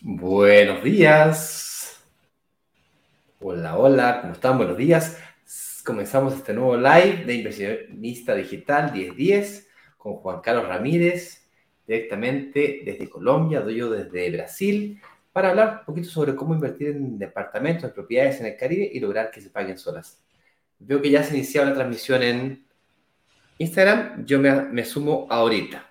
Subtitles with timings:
[0.00, 2.00] Buenos días.
[3.40, 4.56] Hola, hola, ¿cómo están?
[4.56, 5.16] Buenos días.
[5.88, 11.48] Comenzamos este nuevo live de Inversionista Digital 1010 con Juan Carlos Ramírez,
[11.86, 15.00] directamente desde Colombia, yo desde Brasil,
[15.32, 19.00] para hablar un poquito sobre cómo invertir en departamentos, en propiedades en el Caribe y
[19.00, 20.22] lograr que se paguen solas.
[20.78, 22.66] Veo que ya se ha iniciado la transmisión en
[23.56, 25.88] Instagram, yo me, sumo ahorita.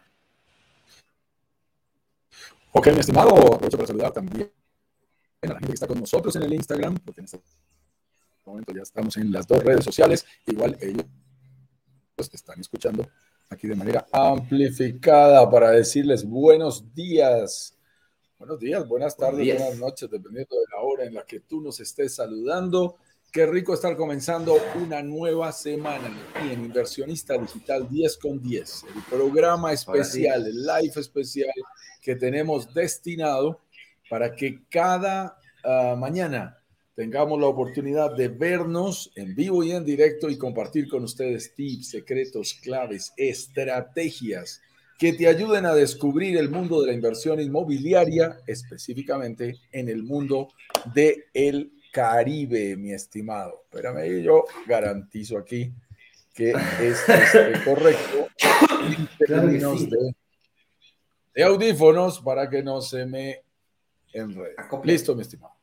[2.71, 4.51] Ok, mi estimado, aprovecho para saludar también
[5.41, 6.99] a la gente que está con nosotros en el Instagram,
[8.47, 10.25] momento ya estamos en las dos redes sociales.
[10.45, 11.05] Igual ellos
[12.15, 13.07] pues, están escuchando
[13.49, 17.77] aquí de manera amplificada para decirles buenos días.
[18.37, 21.79] Buenos días, buenas tardes, buenas noches, dependiendo de la hora en la que tú nos
[21.79, 22.97] estés saludando.
[23.31, 29.03] Qué rico estar comenzando una nueva semana aquí en Inversionista Digital 10 con 10, el
[29.09, 31.53] programa especial, el live especial
[32.01, 33.61] que tenemos destinado
[34.09, 36.57] para que cada ah, mañana
[36.97, 41.89] tengamos la oportunidad de vernos en vivo y en directo y compartir con ustedes tips,
[41.89, 44.63] secretos, claves, estrategias
[44.97, 50.47] que te ayuden a descubrir el mundo de la inversión inmobiliaria, específicamente en el mundo
[50.91, 53.65] del el Caribe, mi estimado.
[53.65, 55.71] Espérame, yo garantizo aquí
[56.33, 56.49] que
[56.81, 58.27] esto es correcto
[59.19, 59.59] en
[61.35, 63.43] de, audífonos para que no se me
[64.13, 64.55] enrede.
[64.83, 65.56] Listo, mi estimado.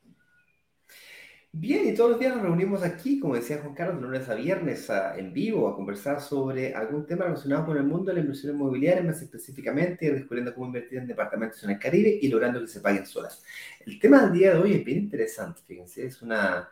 [1.57, 4.35] Bien, y todos los días nos reunimos aquí, como decía Juan Carlos, de lunes a
[4.35, 8.53] viernes en vivo a conversar sobre algún tema relacionado con el mundo de la inversión
[8.53, 12.81] inmobiliaria, más específicamente descubriendo cómo invertir en departamentos en el Caribe y logrando que se
[12.81, 13.41] paguen solas.
[13.85, 16.67] El tema del día de hoy es bien interesante, fíjense, es una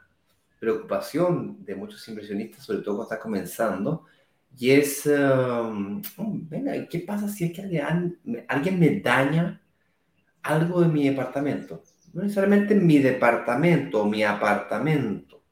[0.60, 4.06] preocupación de muchos inversionistas, sobre todo cuando está comenzando,
[4.58, 8.20] y es, um, oh, venga, ¿qué pasa si es que alguien,
[8.50, 9.62] alguien me daña
[10.42, 11.82] algo de mi departamento?
[12.14, 15.44] No necesariamente mi departamento o mi apartamento,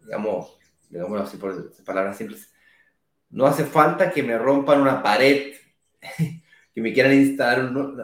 [0.00, 0.58] digamos,
[0.88, 2.52] digámoslo así por palabras simples,
[3.30, 5.54] no hace falta que me rompan una pared,
[6.74, 8.02] que me quieran instalar un,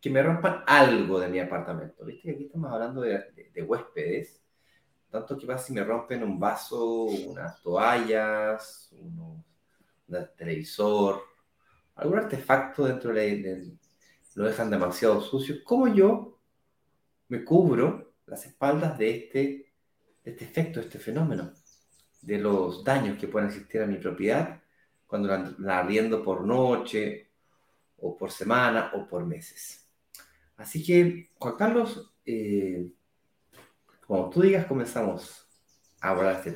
[0.00, 2.04] que me rompan algo de mi apartamento.
[2.04, 4.40] Viste que aquí estamos hablando de, de, huéspedes,
[5.10, 9.44] tanto que pasa si me rompen un vaso, unas toallas, un
[10.36, 11.22] televisor,
[11.96, 13.72] algún artefacto dentro de, de,
[14.34, 16.33] lo dejan demasiado sucio, ¿cómo yo
[17.28, 19.72] me cubro las espaldas de este,
[20.24, 21.52] este efecto, de este fenómeno,
[22.22, 24.62] de los daños que pueden existir a mi propiedad
[25.06, 27.30] cuando la, arriendo por noche
[27.98, 29.88] o por semana o por meses.
[30.56, 32.90] Así que, Juan Carlos, eh,
[34.06, 35.43] como tú digas, comenzamos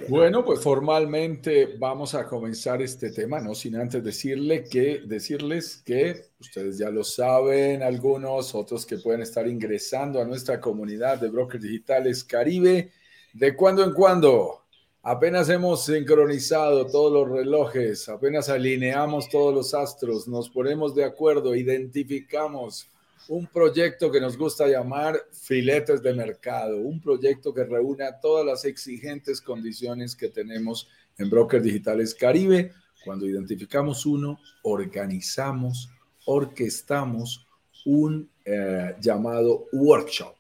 [0.09, 6.26] bueno, pues formalmente vamos a comenzar este tema, no sin antes decirle que, decirles que
[6.38, 11.62] ustedes ya lo saben, algunos, otros que pueden estar ingresando a nuestra comunidad de brokers
[11.62, 12.91] digitales Caribe,
[13.32, 14.64] de cuando en cuando.
[15.03, 21.54] Apenas hemos sincronizado todos los relojes, apenas alineamos todos los astros, nos ponemos de acuerdo,
[21.54, 22.88] identificamos
[23.29, 28.65] un proyecto que nos gusta llamar filetes de mercado, un proyecto que reúne todas las
[28.65, 32.73] exigentes condiciones que tenemos en Brokers Digitales Caribe.
[33.05, 35.91] Cuando identificamos uno, organizamos,
[36.27, 37.47] orquestamos
[37.84, 40.34] un eh, llamado workshop,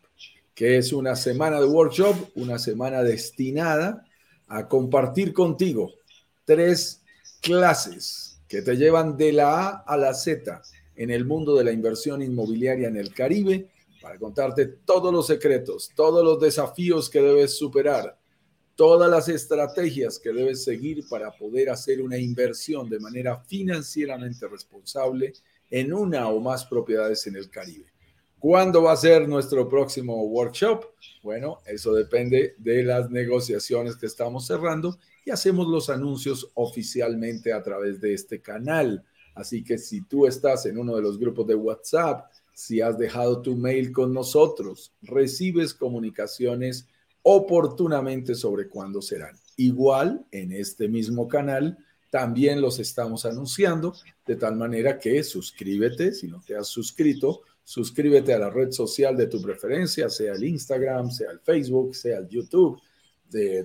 [0.54, 4.04] que es una semana de workshop, una semana destinada
[4.46, 5.92] a compartir contigo
[6.44, 7.02] tres
[7.40, 10.62] clases que te llevan de la A a la Z
[10.98, 13.70] en el mundo de la inversión inmobiliaria en el Caribe
[14.02, 18.18] para contarte todos los secretos, todos los desafíos que debes superar,
[18.74, 25.32] todas las estrategias que debes seguir para poder hacer una inversión de manera financieramente responsable
[25.70, 27.86] en una o más propiedades en el Caribe.
[28.38, 30.84] ¿Cuándo va a ser nuestro próximo workshop?
[31.22, 37.62] Bueno, eso depende de las negociaciones que estamos cerrando y hacemos los anuncios oficialmente a
[37.62, 39.04] través de este canal.
[39.38, 43.40] Así que si tú estás en uno de los grupos de WhatsApp, si has dejado
[43.40, 46.88] tu mail con nosotros, recibes comunicaciones
[47.22, 49.36] oportunamente sobre cuándo serán.
[49.56, 51.78] Igual en este mismo canal
[52.10, 53.94] también los estamos anunciando,
[54.26, 59.16] de tal manera que suscríbete, si no te has suscrito, suscríbete a la red social
[59.16, 62.80] de tu preferencia, sea el Instagram, sea el Facebook, sea el YouTube.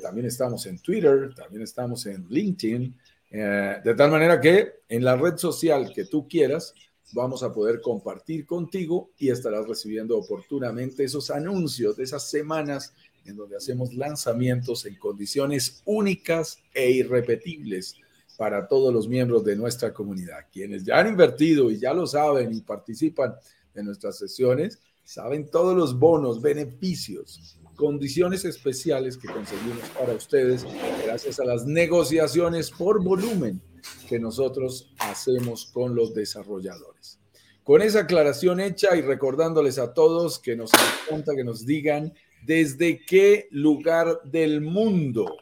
[0.02, 2.96] también estamos en Twitter, también estamos en LinkedIn,
[3.36, 6.76] Eh, de tal manera que en la red social que tú quieras,
[7.14, 12.94] vamos a poder compartir contigo y estarás recibiendo oportunamente esos anuncios de esas semanas
[13.26, 17.96] en donde hacemos lanzamientos en condiciones únicas e irrepetibles
[18.38, 20.46] para todos los miembros de nuestra comunidad.
[20.52, 23.34] Quienes ya han invertido y ya lo saben y participan
[23.74, 30.66] en nuestras sesiones, saben todos los bonos, beneficios, condiciones especiales que conseguimos para ustedes
[31.04, 33.62] gracias a las negociaciones por volumen
[34.08, 37.20] que nosotros hacemos con los desarrolladores.
[37.62, 40.72] Con esa aclaración hecha y recordándoles a todos que nos
[41.10, 42.14] encanta que nos digan
[42.46, 45.36] desde qué lugar del mundo,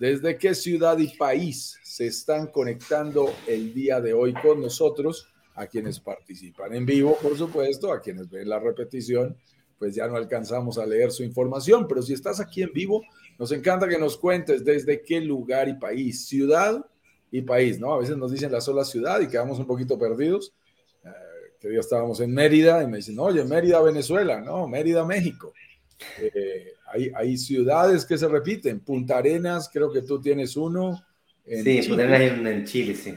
[0.00, 5.68] desde qué ciudad y país se están conectando el día de hoy con nosotros, a
[5.68, 9.36] quienes participan en vivo, por supuesto, a quienes ven la repetición,
[9.80, 13.02] pues ya no alcanzamos a leer su información, pero si estás aquí en vivo,
[13.38, 16.84] nos encanta que nos cuentes desde qué lugar y país, ciudad
[17.30, 17.94] y país, ¿no?
[17.94, 20.52] A veces nos dicen la sola ciudad y quedamos un poquito perdidos.
[21.02, 21.08] Eh,
[21.58, 25.54] que día estábamos en Mérida y me dicen, oye, Mérida, Venezuela, no, Mérida, México.
[26.20, 28.80] Eh, hay, hay, ciudades que se repiten.
[28.80, 31.02] Punta Arenas, creo que tú tienes uno.
[31.46, 33.14] En sí, Punta Arenas en Chile, sí.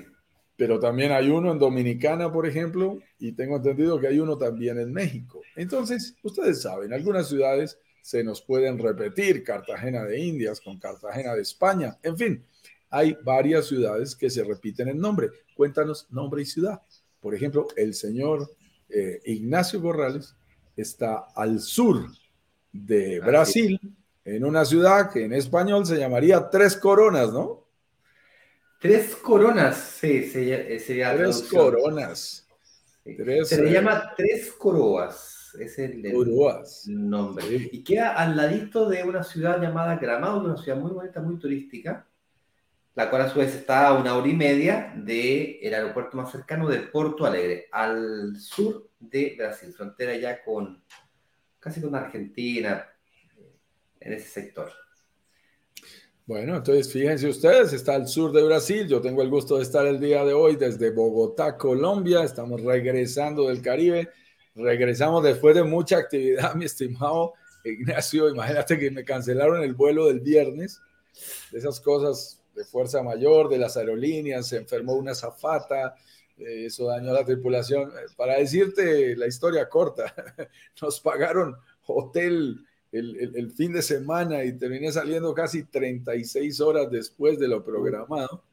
[0.56, 4.80] Pero también hay uno en Dominicana, por ejemplo, y tengo entendido que hay uno también
[4.80, 5.42] en México.
[5.56, 11.42] Entonces, ustedes saben, algunas ciudades se nos pueden repetir, Cartagena de Indias con Cartagena de
[11.42, 12.46] España, en fin,
[12.90, 15.30] hay varias ciudades que se repiten en nombre.
[15.56, 16.82] Cuéntanos nombre y ciudad.
[17.20, 18.52] Por ejemplo, el señor
[18.88, 20.36] eh, Ignacio Borrales
[20.76, 22.08] está al sur
[22.72, 23.80] de Brasil,
[24.26, 27.63] en una ciudad que en español se llamaría Tres Coronas, ¿no?
[28.84, 32.48] Tres Coronas, sí, sería Tres Coronas.
[33.04, 36.04] se le llama Tres Coroas, es el,
[36.88, 37.70] nombre.
[37.72, 42.06] Y queda al ladito de una ciudad llamada Gramado, una ciudad muy bonita, muy turística
[42.96, 46.70] la cual a su vez está a una hora y media del aeropuerto más cercano
[46.70, 50.84] de Porto Alegre, al sur de Brasil, frontera ya con
[51.60, 52.88] casi con Argentina,
[54.00, 54.72] en ese sector.
[56.26, 58.88] Bueno, entonces fíjense ustedes, está al sur de Brasil.
[58.88, 62.24] Yo tengo el gusto de estar el día de hoy desde Bogotá, Colombia.
[62.24, 64.10] Estamos regresando del Caribe.
[64.56, 67.34] Regresamos después de mucha actividad, mi estimado
[67.66, 68.30] Ignacio.
[68.30, 70.80] Imagínate que me cancelaron el vuelo del viernes.
[71.52, 75.96] Esas cosas de fuerza mayor de las aerolíneas, se enfermó una zafata,
[76.38, 77.92] eh, eso dañó a la tripulación.
[78.16, 80.16] Para decirte la historia corta,
[80.82, 87.48] nos pagaron hotel el, fin de semana y terminé saliendo casi 36 horas después de
[87.48, 88.44] lo programado,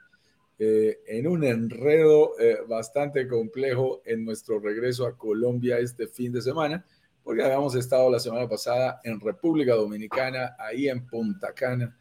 [0.59, 6.41] eh, en un enredo eh, bastante complejo en nuestro regreso a Colombia este fin de
[6.41, 6.85] semana,
[7.23, 11.95] porque habíamos estado la semana pasada en República Dominicana, ahí en Punta Cana,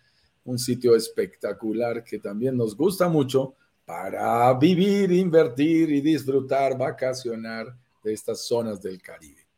[0.45, 3.55] un sitio espectacular que también nos gusta mucho
[3.85, 9.48] para vivir, invertir y disfrutar, vacacionar de estas zonas del Caribe.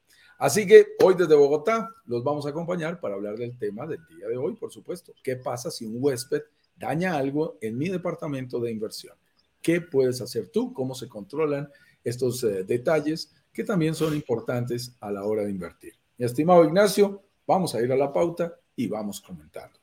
[0.41, 4.27] Así que hoy desde Bogotá los vamos a acompañar para hablar del tema del día
[4.27, 5.13] de hoy, por supuesto.
[5.21, 6.41] ¿Qué pasa si un huésped
[6.75, 9.15] daña algo en mi departamento de inversión?
[9.61, 10.73] ¿Qué puedes hacer tú?
[10.73, 11.69] ¿Cómo se controlan
[12.03, 15.93] estos eh, detalles que también son importantes a la hora de invertir?
[16.17, 19.77] Mi estimado Ignacio, vamos a ir a la pauta y vamos comentando.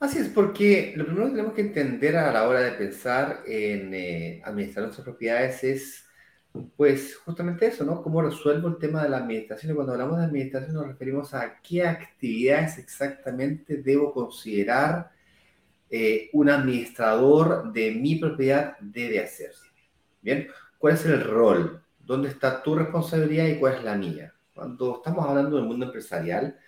[0.00, 3.94] Así es, porque lo primero que tenemos que entender a la hora de pensar en
[3.94, 6.07] eh, administrar nuestras propiedades es,
[6.76, 8.02] pues, justamente eso, ¿no?
[8.02, 9.72] ¿Cómo resuelvo el tema de la administración?
[9.72, 15.10] Y cuando hablamos de administración nos referimos a qué actividades exactamente debo considerar
[15.90, 19.52] eh, un administrador de mi propiedad debe hacer.
[20.20, 20.48] Bien,
[20.78, 21.82] ¿cuál es el rol?
[21.98, 24.34] ¿Dónde está tu responsabilidad y cuál es la mía?
[24.54, 26.58] Cuando estamos hablando del mundo empresarial,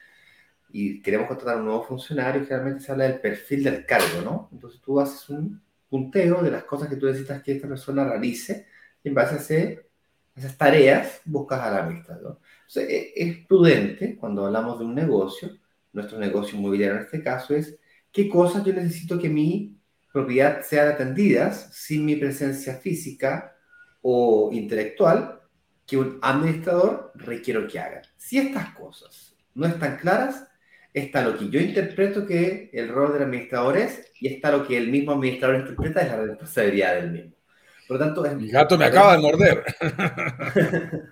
[0.72, 4.48] y queremos contratar un nuevo funcionario, generalmente se habla del perfil del cargo, ¿no?
[4.52, 8.68] Entonces tú haces un punteo de las cosas que tú necesitas que esta persona realice
[9.04, 11.90] en base a, esas tareas buscas a la.
[11.90, 15.50] Entonces e, es prudente cuando hablamos de un negocio,
[15.92, 17.78] nuestro negocio inmobiliario en este caso es
[18.12, 19.76] qué cosas yo necesito que mi
[20.12, 23.56] propiedad sean atendidas sin mi presencia física
[24.02, 25.40] o intelectual
[25.86, 28.02] que un administrador requiere que haga.
[28.16, 30.46] Si estas cosas no están claras,
[30.92, 34.76] está lo que yo interpreto que el rol del administrador es y está lo que
[34.76, 37.39] el mismo administrador interpreta es la responsabilidad del mismo.
[37.90, 39.64] Por lo tanto, Mi gato me acaba de morder.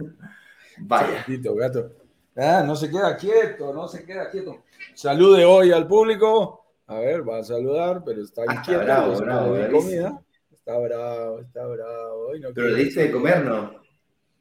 [0.78, 1.26] Vaya.
[1.56, 1.90] gato.
[2.36, 4.62] Ah, no se queda quieto, no se queda quieto.
[4.94, 6.66] Salude hoy al público.
[6.86, 8.82] A ver, va a saludar, pero está ah, inquieto.
[8.82, 10.22] Está bravo, bravo, comida.
[10.52, 12.30] Está bravo, está bravo.
[12.54, 13.82] pero le dice de comer, ¿no?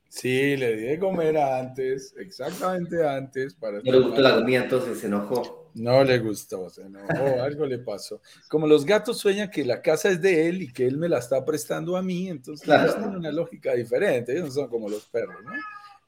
[0.09, 3.53] Sí, le di de comer antes, exactamente antes.
[3.53, 5.71] Para no le gustó la comida, entonces se enojó.
[5.73, 7.07] No le gustó, se enojó,
[7.43, 8.21] algo le pasó.
[8.49, 11.19] Como los gatos sueñan que la casa es de él y que él me la
[11.19, 12.93] está prestando a mí, entonces claro.
[12.93, 14.31] tienen una lógica diferente.
[14.31, 15.51] Ellos no son como los perros, ¿no?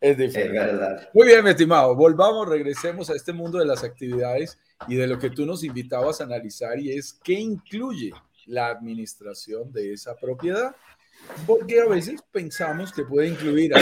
[0.02, 1.10] Es diferente.
[1.14, 1.94] Muy bien, mi estimado.
[1.94, 6.22] Volvamos, regresemos a este mundo de las actividades y de lo que tú nos invitabas
[6.22, 8.14] a analizar y es qué incluye
[8.46, 10.74] la administración de esa propiedad.
[11.46, 13.74] Porque a veces pensamos que puede incluir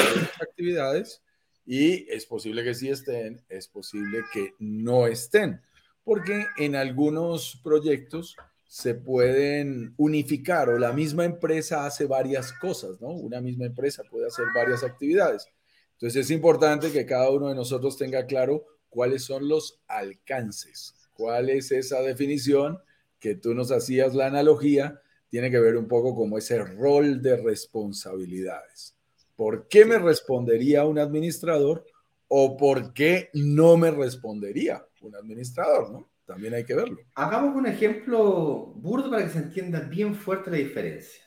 [0.42, 1.22] actividades
[1.66, 5.62] y es posible que sí estén, es posible que no estén,
[6.04, 8.36] porque en algunos proyectos
[8.68, 13.10] se pueden unificar o la misma empresa hace varias cosas, ¿no?
[13.10, 15.48] Una misma empresa puede hacer varias actividades.
[15.94, 21.50] Entonces es importante que cada uno de nosotros tenga claro cuáles son los alcances, cuál
[21.50, 22.80] es esa definición
[23.20, 27.38] que tú nos hacías la analogía, tiene que ver un poco como ese rol de
[27.38, 28.96] responsabilidades.
[29.36, 31.86] ¿Por qué me respondería un administrador
[32.28, 35.92] o por qué no me respondería un administrador?
[35.92, 36.10] ¿no?
[36.26, 36.98] También hay que verlo.
[37.16, 41.24] Hagamos un ejemplo burdo para que se entienda bien fuerte la diferencia.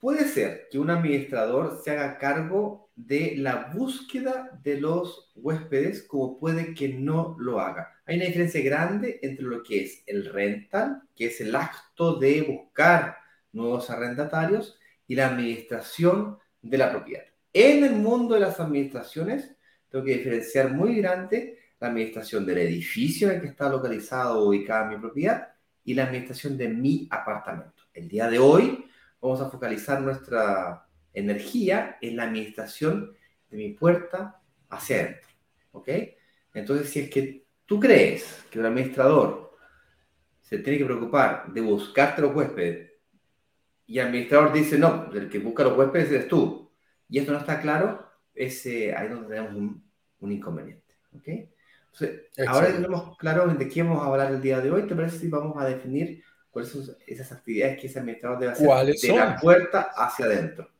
[0.00, 6.38] Puede ser que un administrador se haga cargo de la búsqueda de los huéspedes como
[6.38, 7.95] puede que no lo haga.
[8.06, 12.42] Hay una diferencia grande entre lo que es el rental, que es el acto de
[12.42, 13.16] buscar
[13.52, 17.24] nuevos arrendatarios, y la administración de la propiedad.
[17.52, 19.56] En el mundo de las administraciones,
[19.88, 24.48] tengo que diferenciar muy grande la administración del edificio en el que está localizado o
[24.48, 25.48] ubicada mi propiedad
[25.84, 27.84] y la administración de mi apartamento.
[27.92, 28.84] El día de hoy
[29.20, 33.16] vamos a focalizar nuestra energía en la administración
[33.50, 35.28] de mi puerta hacia adentro.
[35.72, 35.88] ¿Ok?
[36.54, 39.56] Entonces, si es que tú crees que un administrador
[40.40, 42.92] se tiene que preocupar de buscarte los huéspedes
[43.86, 46.72] y el administrador dice, no, el que busca los huéspedes es tú,
[47.08, 49.84] y esto no está claro, es eh, ahí donde tenemos un,
[50.20, 50.94] un inconveniente.
[51.14, 51.28] ¿Ok?
[51.28, 55.18] Entonces, ahora tenemos claro de qué vamos a hablar el día de hoy, ¿te parece
[55.18, 56.22] si vamos a definir
[56.56, 60.70] cuáles son esas actividades que ese administrador debe hacer de la puerta hacia adentro.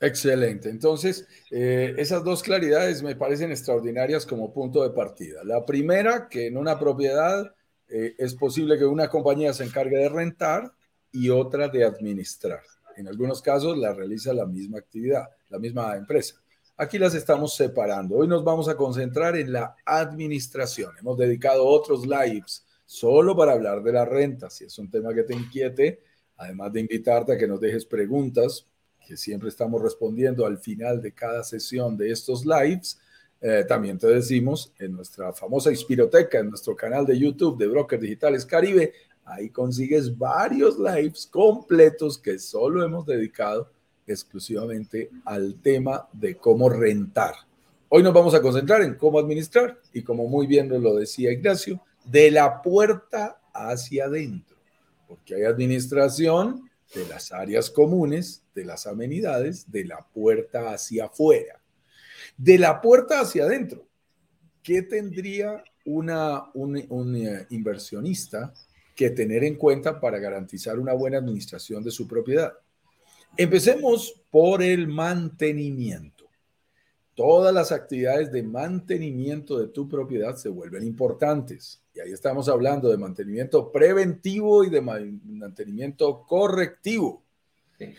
[0.00, 0.70] Excelente.
[0.70, 5.44] Entonces, eh, esas dos claridades me parecen extraordinarias como punto de partida.
[5.44, 7.54] La primera, que en una propiedad
[7.86, 10.72] eh, es posible que una compañía se encargue de rentar
[11.12, 12.62] y otra de administrar.
[12.96, 16.36] En algunos casos la realiza la misma actividad, la misma empresa.
[16.78, 18.16] Aquí las estamos separando.
[18.16, 20.92] Hoy nos vamos a concentrar en la administración.
[20.98, 24.48] Hemos dedicado otros lives solo para hablar de la renta.
[24.48, 26.00] Si es un tema que te inquiete,
[26.38, 28.66] además de invitarte a que nos dejes preguntas,
[29.10, 33.00] que siempre estamos respondiendo al final de cada sesión de estos lives,
[33.40, 38.00] eh, también te decimos en nuestra famosa Inspiroteca, en nuestro canal de YouTube de Brokers
[38.00, 38.92] Digitales Caribe,
[39.24, 43.72] ahí consigues varios lives completos que solo hemos dedicado
[44.06, 47.34] exclusivamente al tema de cómo rentar.
[47.88, 51.82] Hoy nos vamos a concentrar en cómo administrar y como muy bien lo decía Ignacio,
[52.04, 54.56] de la puerta hacia adentro,
[55.08, 61.60] porque hay administración de las áreas comunes, de las amenidades, de la puerta hacia afuera.
[62.36, 63.86] De la puerta hacia adentro,
[64.62, 68.52] ¿qué tendría una, un, un eh, inversionista
[68.94, 72.52] que tener en cuenta para garantizar una buena administración de su propiedad?
[73.36, 76.19] Empecemos por el mantenimiento
[77.20, 81.82] todas las actividades de mantenimiento de tu propiedad se vuelven importantes.
[81.92, 87.22] Y ahí estamos hablando de mantenimiento preventivo y de mantenimiento correctivo.
[87.76, 87.94] Sí.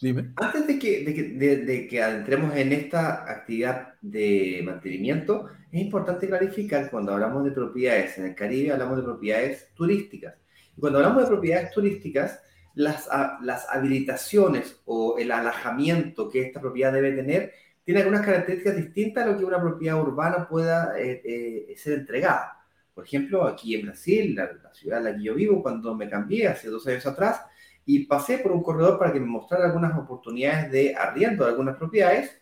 [0.00, 0.32] Dime.
[0.36, 7.12] Antes de que, de, que, adentremos en esta actividad de mantenimiento, es importante clarificar cuando
[7.12, 10.36] hablamos de propiedades en el Caribe, hablamos de propiedades turísticas.
[10.74, 12.40] Y cuando hablamos de propiedades turísticas,
[12.74, 13.08] las,
[13.42, 17.52] las habilitaciones o el alajamiento que esta propiedad debe tener
[17.84, 22.56] tiene algunas características distintas a lo que una propiedad urbana pueda eh, eh, ser entregada.
[22.94, 26.46] Por ejemplo, aquí en Brasil, la, ciudad en la que yo vivo, cuando me cambié
[26.48, 27.42] hace dos años atrás
[27.84, 31.76] y pasé por un corredor para que me mostrara algunas oportunidades de arriendo de algunas
[31.76, 32.40] propiedades,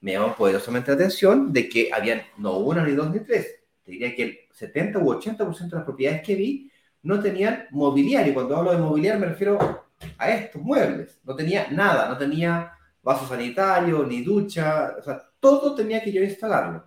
[0.00, 3.56] me llamó poderosamente la atención de que habían no una, ni dos, ni tres.
[3.84, 6.70] Te diría que el 70 u 80% de las propiedades que vi
[7.06, 8.34] no tenían mobiliario.
[8.34, 9.86] Cuando hablo de mobiliario me refiero
[10.18, 11.20] a estos muebles.
[11.24, 16.20] No tenía nada, no tenía vaso sanitario, ni ducha, o sea, todo tenía que yo
[16.20, 16.84] instalarlo.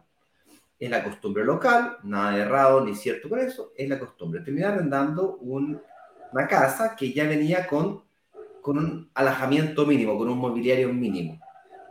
[0.78, 4.42] Es la costumbre local, nada de errado ni cierto por eso, es la costumbre.
[4.42, 8.04] Terminé arrendando una casa que ya venía con,
[8.62, 11.40] con un alojamiento mínimo, con un mobiliario mínimo.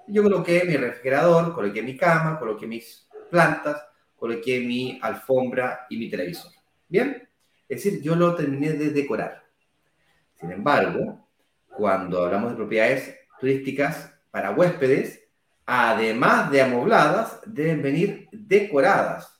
[0.06, 3.82] Yo coloqué mi refrigerador, coloqué mi cama, coloqué mis plantas,
[4.16, 6.52] coloqué mi alfombra y mi televisor.
[6.88, 7.27] ¿Bien?
[7.68, 9.44] Es decir, yo lo terminé de decorar.
[10.34, 11.28] Sin embargo,
[11.68, 15.24] cuando hablamos de propiedades turísticas, para huéspedes,
[15.66, 19.38] además de amobladas, deben venir decoradas.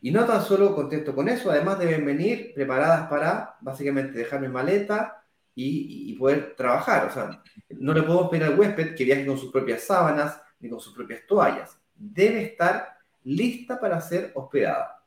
[0.00, 4.48] Y no tan solo contento con eso, además deben venir preparadas para básicamente dejar mi
[4.48, 5.22] maleta
[5.54, 7.06] y, poder trabajar.
[7.06, 10.68] O sea, no le podemos pedir al huésped que viaje con sus propias sábanas ni
[10.70, 11.78] con sus propias toallas.
[11.94, 15.02] Debe estar lista para ser hospedada.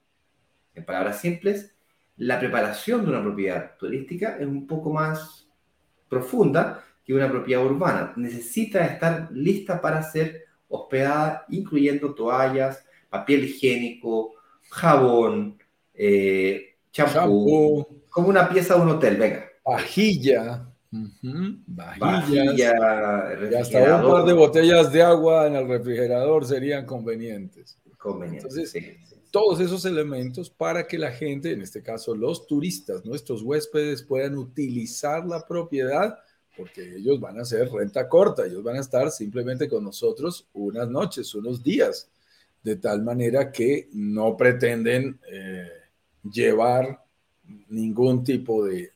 [0.75, 1.75] En palabras simples,
[2.17, 5.47] la preparación de una propiedad turística es un poco más
[6.07, 8.13] profunda que una propiedad urbana.
[8.15, 14.35] Necesita estar lista para ser hospedada, incluyendo toallas, papel higiénico,
[14.69, 15.57] jabón,
[15.93, 19.45] eh, champú, como una pieza de un hotel, venga.
[19.65, 20.67] Vajilla.
[21.67, 22.55] Vajilla.
[23.51, 27.77] y hasta un par de botellas de agua en el refrigerador serían convenientes.
[28.05, 28.73] Entonces,
[29.31, 34.37] todos esos elementos para que la gente, en este caso los turistas, nuestros huéspedes, puedan
[34.37, 36.19] utilizar la propiedad
[36.55, 40.87] porque ellos van a hacer renta corta, ellos van a estar simplemente con nosotros unas
[40.87, 42.09] noches, unos días,
[42.61, 45.67] de tal manera que no pretenden eh,
[46.31, 47.03] llevar
[47.69, 48.91] ningún tipo de,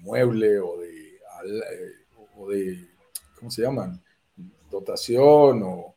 [0.00, 1.92] mueble o de, eh,
[2.38, 2.88] o de,
[3.38, 4.02] ¿cómo se llaman?
[4.70, 5.94] Dotación o,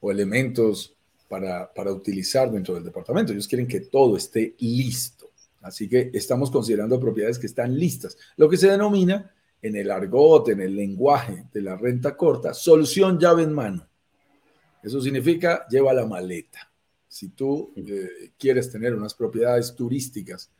[0.00, 0.94] o elementos
[1.32, 3.32] para, para, utilizar dentro del departamento.
[3.32, 5.30] Ellos quieren que todo esté listo.
[5.62, 10.50] Así que estamos considerando propiedades que están listas, lo que se denomina en el argot,
[10.50, 13.88] en el lenguaje de la renta corta, solución llave en mano.
[14.82, 16.70] Eso significa lleva la maleta.
[17.08, 20.50] Si tú eh, quieres tener unas propiedades turísticas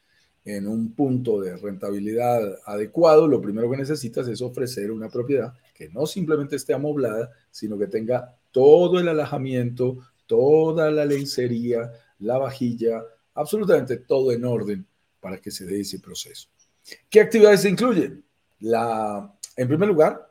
[0.42, 5.90] en un punto de rentabilidad adecuado, lo primero que necesitas es ofrecer una propiedad que
[5.90, 13.02] no simplemente esté amoblada, sino que tenga todo el alojamiento, toda la lencería, la vajilla,
[13.34, 14.86] absolutamente todo en orden
[15.20, 16.48] para que se dé ese proceso.
[17.08, 18.24] ¿Qué actividades se incluyen?
[18.60, 20.28] La, en primer lugar,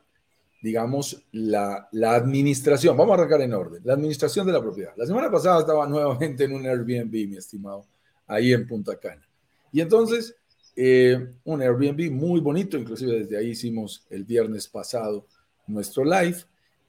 [0.62, 2.96] digamos, la, administración.
[2.96, 3.82] Vamos a arrancar en orden.
[3.84, 4.94] La administración de la propiedad.
[4.96, 7.86] La semana pasada estaba nuevamente en un Airbnb, mi estimado,
[8.28, 9.28] ahí en Punta Cana.
[9.72, 10.36] Y entonces,
[10.76, 15.26] eh, un Airbnb muy bonito, inclusive desde ahí hicimos el viernes pasado
[15.68, 16.38] nuestro live,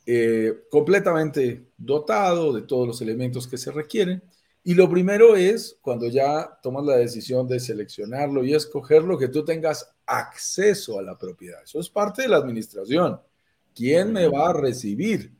[0.04, 4.22] eh, completamente dotado de todos los elementos que se requieren.
[4.64, 9.44] Y lo primero es, cuando ya tomas la decisión de seleccionarlo y escogerlo, que tú
[9.44, 11.62] tengas acceso a la propiedad.
[11.62, 13.20] Eso es parte de la administración.
[13.74, 15.32] ¿Quién me va a recibir?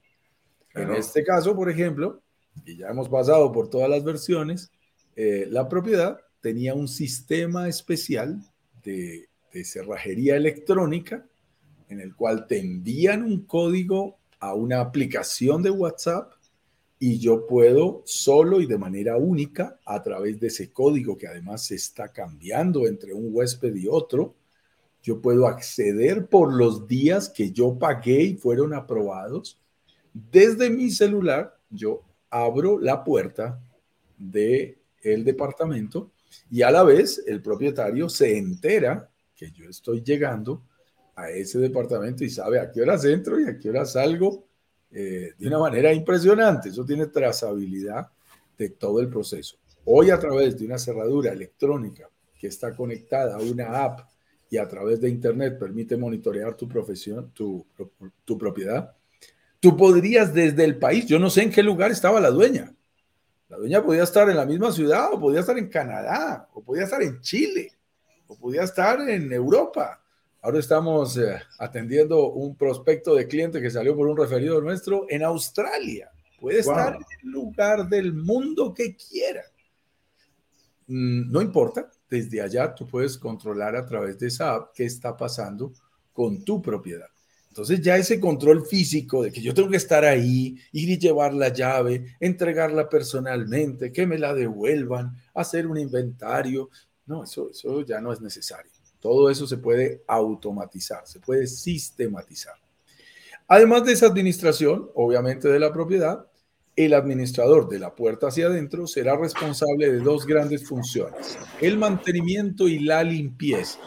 [0.74, 2.22] En este caso, por ejemplo,
[2.64, 4.70] y ya hemos pasado por todas las versiones,
[5.16, 8.40] eh, la propiedad tenía un sistema especial
[8.82, 11.26] de, de cerrajería electrónica
[11.88, 16.32] en el cual te envían un código a una aplicación de WhatsApp
[16.98, 21.64] y yo puedo solo y de manera única, a través de ese código que además
[21.64, 24.34] se está cambiando entre un huésped y otro,
[25.00, 29.60] yo puedo acceder por los días que yo pagué y fueron aprobados.
[30.12, 33.60] Desde mi celular, yo abro la puerta
[34.18, 36.10] del el departamento
[36.50, 40.62] y a la vez el propietario se entera que yo estoy llegando
[41.14, 44.46] a ese departamento y sabe a qué horas entro y a qué hora salgo
[44.90, 46.70] eh, de una manera impresionante.
[46.70, 48.08] Eso tiene trazabilidad
[48.56, 49.56] de todo el proceso.
[49.84, 54.00] Hoy a través de una cerradura electrónica que está conectada a una app
[54.50, 57.66] y a través de Internet permite monitorear tu profesión, tu,
[58.24, 58.94] tu propiedad,
[59.60, 62.74] tú podrías desde el país, yo no sé en qué lugar estaba la dueña.
[63.48, 66.84] La dueña podía estar en la misma ciudad o podía estar en Canadá o podía
[66.84, 67.72] estar en Chile
[68.26, 70.01] o podía estar en Europa
[70.44, 75.22] Ahora estamos eh, atendiendo un prospecto de cliente que salió por un referido nuestro en
[75.22, 76.10] Australia.
[76.40, 79.44] Puede estar en el lugar del mundo que quiera.
[80.88, 85.16] Mm, no importa, desde allá tú puedes controlar a través de esa app qué está
[85.16, 85.72] pasando
[86.12, 87.06] con tu propiedad.
[87.46, 91.34] Entonces ya ese control físico de que yo tengo que estar ahí, ir y llevar
[91.34, 96.68] la llave, entregarla personalmente, que me la devuelvan, hacer un inventario,
[97.06, 98.71] no, eso, eso ya no es necesario.
[99.02, 102.54] Todo eso se puede automatizar, se puede sistematizar.
[103.48, 106.24] Además de esa administración, obviamente de la propiedad,
[106.76, 112.68] el administrador de la puerta hacia adentro será responsable de dos grandes funciones, el mantenimiento
[112.68, 113.80] y la limpieza.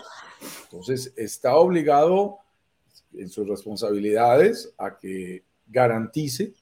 [0.64, 2.40] Entonces, está obligado
[3.14, 6.54] en sus responsabilidades a que garantice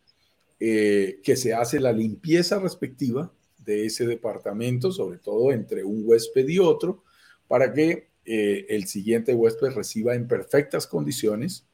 [0.60, 6.48] eh, que se hace la limpieza respectiva de ese departamento, sobre todo entre un huésped
[6.48, 7.04] y otro,
[7.48, 11.66] para que eh, el siguiente huésped reciba en perfectas condiciones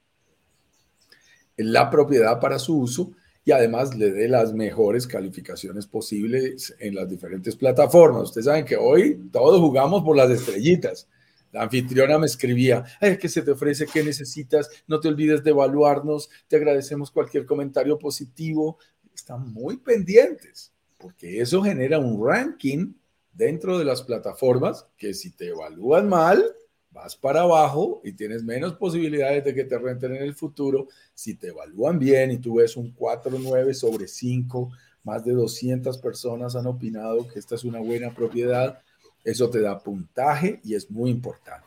[1.57, 3.11] la propiedad para su uso
[3.45, 8.23] y además le dé las mejores calificaciones posibles en las diferentes plataformas.
[8.23, 11.07] Ustedes saben que hoy todos jugamos por las estrellitas.
[11.51, 13.87] La anfitriona me escribía, es que se te ofrece?
[13.87, 14.69] ¿Qué necesitas?
[14.87, 18.77] No te olvides de evaluarnos, te agradecemos cualquier comentario positivo.
[19.15, 22.93] Están muy pendientes, porque eso genera un ranking
[23.39, 26.43] dentro de las plataformas que si te evalúan mal,
[26.91, 30.89] vas para abajo y tienes menos posibilidades de que te renten en el futuro.
[31.13, 34.71] Si te evalúan bien y tú ves un 4.9 sobre 5,
[35.05, 38.81] más de 200 personas han opinado que esta es una buena propiedad,
[39.23, 41.65] eso te da puntaje y es muy importante.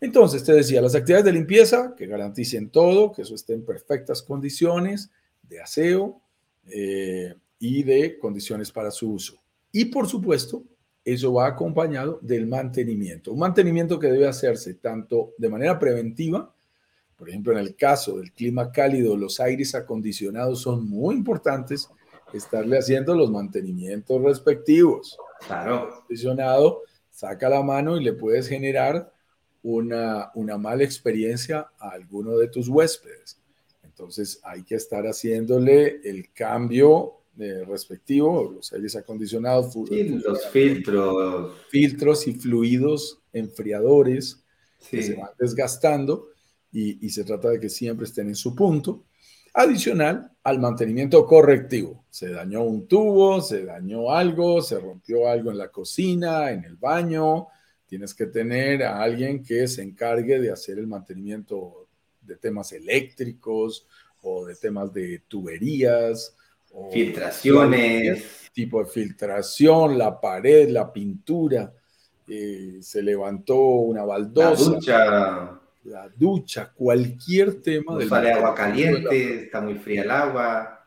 [0.00, 4.22] Entonces, te decía, las actividades de limpieza que garanticen todo, que eso esté en perfectas
[4.22, 5.08] condiciones
[5.44, 6.20] de aseo
[6.66, 9.36] eh, y de condiciones para su uso.
[9.70, 10.64] Y por supuesto,
[11.04, 13.32] eso va acompañado del mantenimiento.
[13.32, 16.52] Un mantenimiento que debe hacerse tanto de manera preventiva,
[17.16, 21.88] por ejemplo, en el caso del clima cálido, los aires acondicionados son muy importantes,
[22.32, 25.18] estarle haciendo los mantenimientos respectivos.
[25.46, 25.90] Claro.
[25.92, 29.12] Acondicionado, saca la mano y le puedes generar
[29.62, 33.38] una, una mala experiencia a alguno de tus huéspedes.
[33.82, 41.52] Entonces hay que estar haciéndole el cambio eh, respectivo, los aires acondicionados, los filtros.
[41.70, 44.42] Filtros y fluidos enfriadores
[44.90, 46.28] que se van desgastando
[46.72, 49.04] y, y, se trata de que siempre estén en su punto.
[49.54, 52.04] Adicional al mantenimiento correctivo.
[52.10, 56.76] Se dañó un tubo, se dañó algo, se rompió algo en la cocina, en el
[56.76, 57.48] baño.
[57.86, 61.88] Tienes que tener a alguien que se encargue de hacer el mantenimiento
[62.20, 63.86] de temas eléctricos
[64.22, 66.36] o de temas de tuberías
[66.92, 68.50] Filtraciones.
[68.52, 71.72] Tipo de filtración, la pared, la pintura.
[72.26, 74.70] Eh, se levantó una baldosa.
[74.70, 75.60] La ducha.
[75.84, 77.94] La ducha, cualquier tema.
[77.94, 80.84] No sale agua caliente, está muy fría el agua.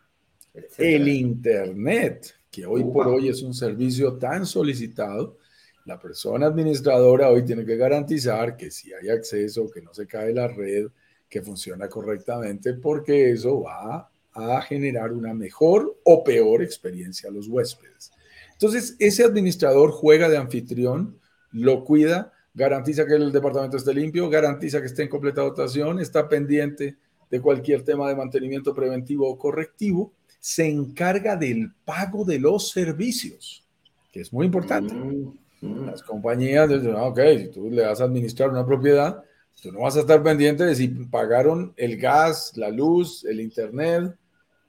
[0.78, 5.38] El Internet, que hoy por hoy es un servicio tan solicitado.
[5.86, 10.32] La persona administradora hoy tiene que garantizar que si hay acceso, que no se cae
[10.32, 10.88] la red,
[11.28, 17.48] que funciona correctamente, porque eso va a generar una mejor o peor experiencia a los
[17.48, 18.12] huéspedes.
[18.54, 21.20] Entonces, ese administrador juega de anfitrión,
[21.52, 26.30] lo cuida, garantiza que el departamento esté limpio, garantiza que esté en completa dotación, está
[26.30, 26.98] pendiente
[27.30, 33.66] de cualquier tema de mantenimiento preventivo o correctivo, se encarga del pago de los servicios,
[34.12, 34.94] que es muy importante.
[34.94, 35.86] Mm, mm.
[35.88, 39.24] Las compañías dicen, ah, ok, si tú le vas a administrar una propiedad,
[39.62, 44.14] tú no vas a estar pendiente de si pagaron el gas, la luz, el internet,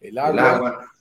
[0.08, 0.92] el agua,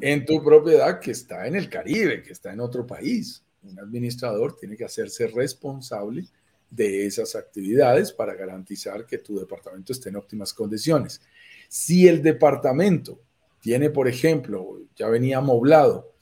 [0.00, 3.42] en tu propiedad que está en el Caribe, que está en otro país.
[3.62, 6.26] Un administrador tiene que hacerse responsable
[6.70, 11.20] de esas actividades para garantizar que tu departamento esté en óptimas condiciones.
[11.68, 13.20] Si el departamento
[13.60, 16.12] tiene, por ejemplo, ya venía amoblado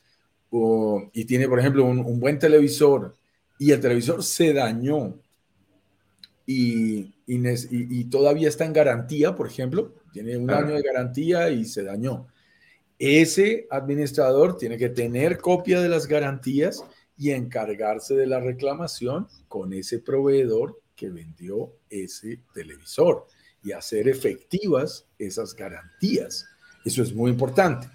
[1.12, 3.14] y tiene, por ejemplo, un, buen televisor
[3.58, 5.14] y el televisor se dañó
[6.46, 11.82] y, y, todavía está en garantía, por ejemplo, tiene un año de garantía y se
[11.82, 12.28] dañó.
[12.98, 16.84] Ese administrador tiene que tener copia de las garantías
[17.16, 23.26] y encargarse de la reclamación con ese proveedor que vendió ese televisor
[23.64, 26.46] y hacer efectivas esas garantías.
[26.84, 27.88] Eso es muy importante.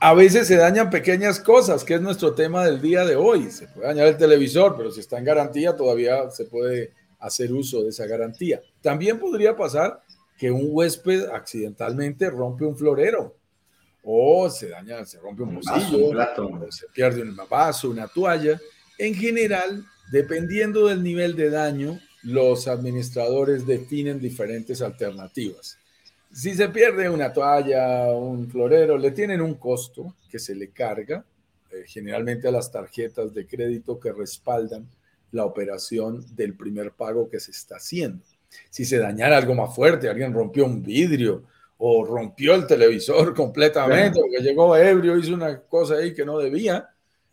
[0.00, 3.50] A veces se dañan pequeñas cosas, que es nuestro tema del día de hoy.
[3.50, 7.82] Se puede dañar el televisor, pero si está en garantía todavía se puede hacer uso
[7.82, 8.60] de esa garantía.
[8.80, 10.00] También podría pasar
[10.40, 13.36] que un huésped accidentalmente rompe un florero
[14.02, 18.58] o se daña, se rompe un pocillo, o se pierde un vaso, una toalla.
[18.96, 25.76] En general, dependiendo del nivel de daño, los administradores definen diferentes alternativas.
[26.32, 31.22] Si se pierde una toalla, un florero, le tienen un costo que se le carga,
[31.70, 34.88] eh, generalmente a las tarjetas de crédito que respaldan
[35.32, 38.24] la operación del primer pago que se está haciendo
[38.70, 41.44] si se dañara algo más fuerte, alguien rompió un vidrio
[41.78, 46.88] o rompió el televisor completamente, porque llegó ebrio, hizo una cosa ahí que no debía,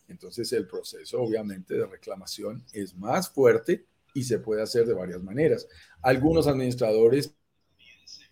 [0.08, 5.22] entonces el proceso obviamente de reclamación es más fuerte y se puede hacer de varias
[5.22, 5.68] maneras.
[6.02, 7.34] Algunos administradores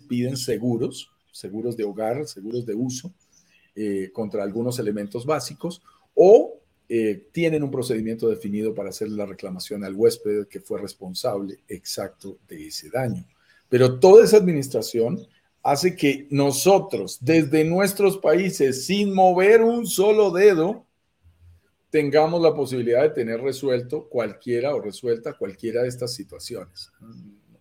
[0.08, 3.14] piden seguros, seguros de hogar, seguros de uso,
[3.76, 5.82] eh, contra algunos elementos básicos,
[6.14, 11.60] o eh, tienen un procedimiento definido para hacer la reclamación al huésped que fue responsable
[11.68, 13.26] exacto de ese daño.
[13.70, 15.26] Pero toda esa administración
[15.64, 20.86] hace que nosotros, desde nuestros países, sin mover un solo dedo,
[21.90, 26.92] tengamos la posibilidad de tener resuelto cualquiera o resuelta cualquiera de estas situaciones.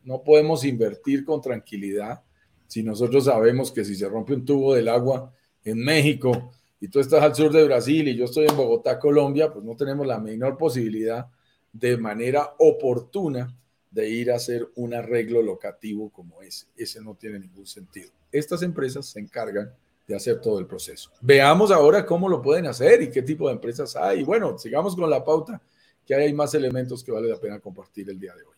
[0.03, 2.23] No podemos invertir con tranquilidad
[2.67, 5.33] si nosotros sabemos que si se rompe un tubo del agua
[5.65, 6.51] en México,
[6.85, 9.75] y tú estás al sur de Brasil y yo estoy en Bogotá, Colombia, pues no
[9.75, 11.29] tenemos la menor posibilidad
[11.73, 13.57] de manera oportuna
[13.91, 16.67] de ir a hacer un arreglo locativo como ese.
[16.77, 18.11] Ese no tiene ningún sentido.
[18.31, 19.73] Estas empresas se encargan
[20.07, 21.11] de hacer todo el proceso.
[21.23, 24.23] Veamos ahora cómo lo pueden hacer y qué tipo de empresas hay.
[24.23, 25.63] Bueno, sigamos con la pauta,
[26.05, 28.57] que hay más elementos que vale la pena compartir el día de hoy.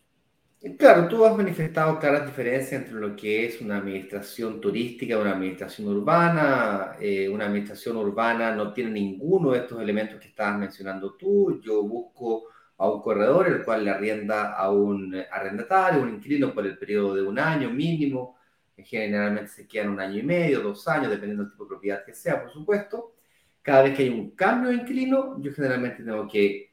[0.78, 5.86] Claro, tú has manifestado claras diferencias entre lo que es una administración turística, una administración
[5.88, 6.96] urbana.
[7.00, 11.60] Eh, una administración urbana no tiene ninguno de estos elementos que estabas mencionando tú.
[11.62, 12.48] Yo busco
[12.78, 17.14] a un corredor, el cual le arrienda a un arrendatario, un inquilino por el periodo
[17.14, 18.36] de un año mínimo
[18.78, 22.12] generalmente se quedan un año y medio, dos años, dependiendo del tipo de propiedad que
[22.14, 23.14] sea, por supuesto.
[23.62, 26.65] Cada vez que hay un cambio de inquilino, yo generalmente tengo que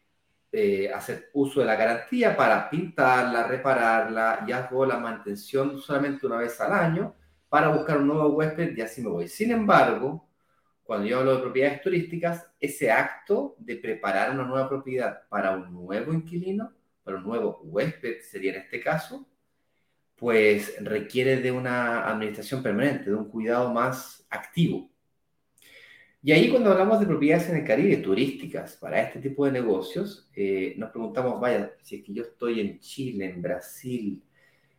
[0.55, 6.37] eh, hacer uso de la garantía para pintarla, repararla y hago la mantención solamente una
[6.37, 7.15] vez al año
[7.49, 9.27] para buscar un nuevo huésped y así me voy.
[9.27, 10.29] Sin embargo,
[10.83, 15.73] cuando yo hablo de propiedades turísticas, ese acto de preparar una nueva propiedad para un
[15.73, 16.71] nuevo inquilino,
[17.03, 19.27] para un nuevo huésped sería en este caso,
[20.15, 24.92] pues requiere de una administración permanente, de un cuidado más activo.
[26.23, 30.29] Y ahí cuando hablamos de propiedades en el Caribe turísticas para este tipo de negocios,
[30.33, 34.23] eh, nos preguntamos, vaya, si es que yo estoy en Chile, en Brasil,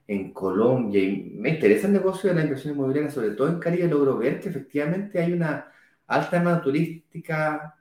[0.09, 3.89] en Colombia, y me interesa el negocio de la inversión inmobiliaria, sobre todo en Caribe,
[3.89, 5.71] logro ver que efectivamente hay una
[6.07, 7.77] alta demanda turística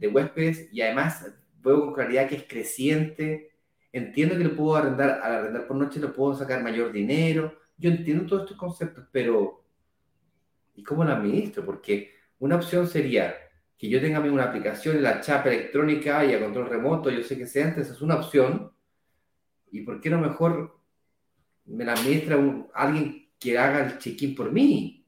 [0.00, 1.30] de huéspedes y además
[1.62, 3.48] veo con claridad que es creciente,
[3.92, 7.58] Entiendo que lo puedo arrendar, al arrendar por noche lo puedo sacar mayor dinero.
[7.78, 9.64] Yo entiendo todos estos conceptos, pero
[10.74, 11.64] ¿y cómo lo administro?
[11.64, 13.34] Porque una opción sería
[13.76, 17.38] que yo tenga una aplicación en la chapa electrónica y a control remoto, yo sé
[17.38, 18.72] que sea antes, es una opción.
[19.70, 20.78] ¿Y por qué no mejor
[21.66, 22.38] me la administra
[22.74, 25.06] alguien que haga el check-in por mí?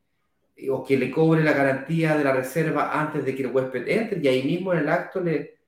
[0.70, 4.20] O que le cobre la garantía de la reserva antes de que el huésped entre
[4.20, 5.60] y ahí mismo en el acto le,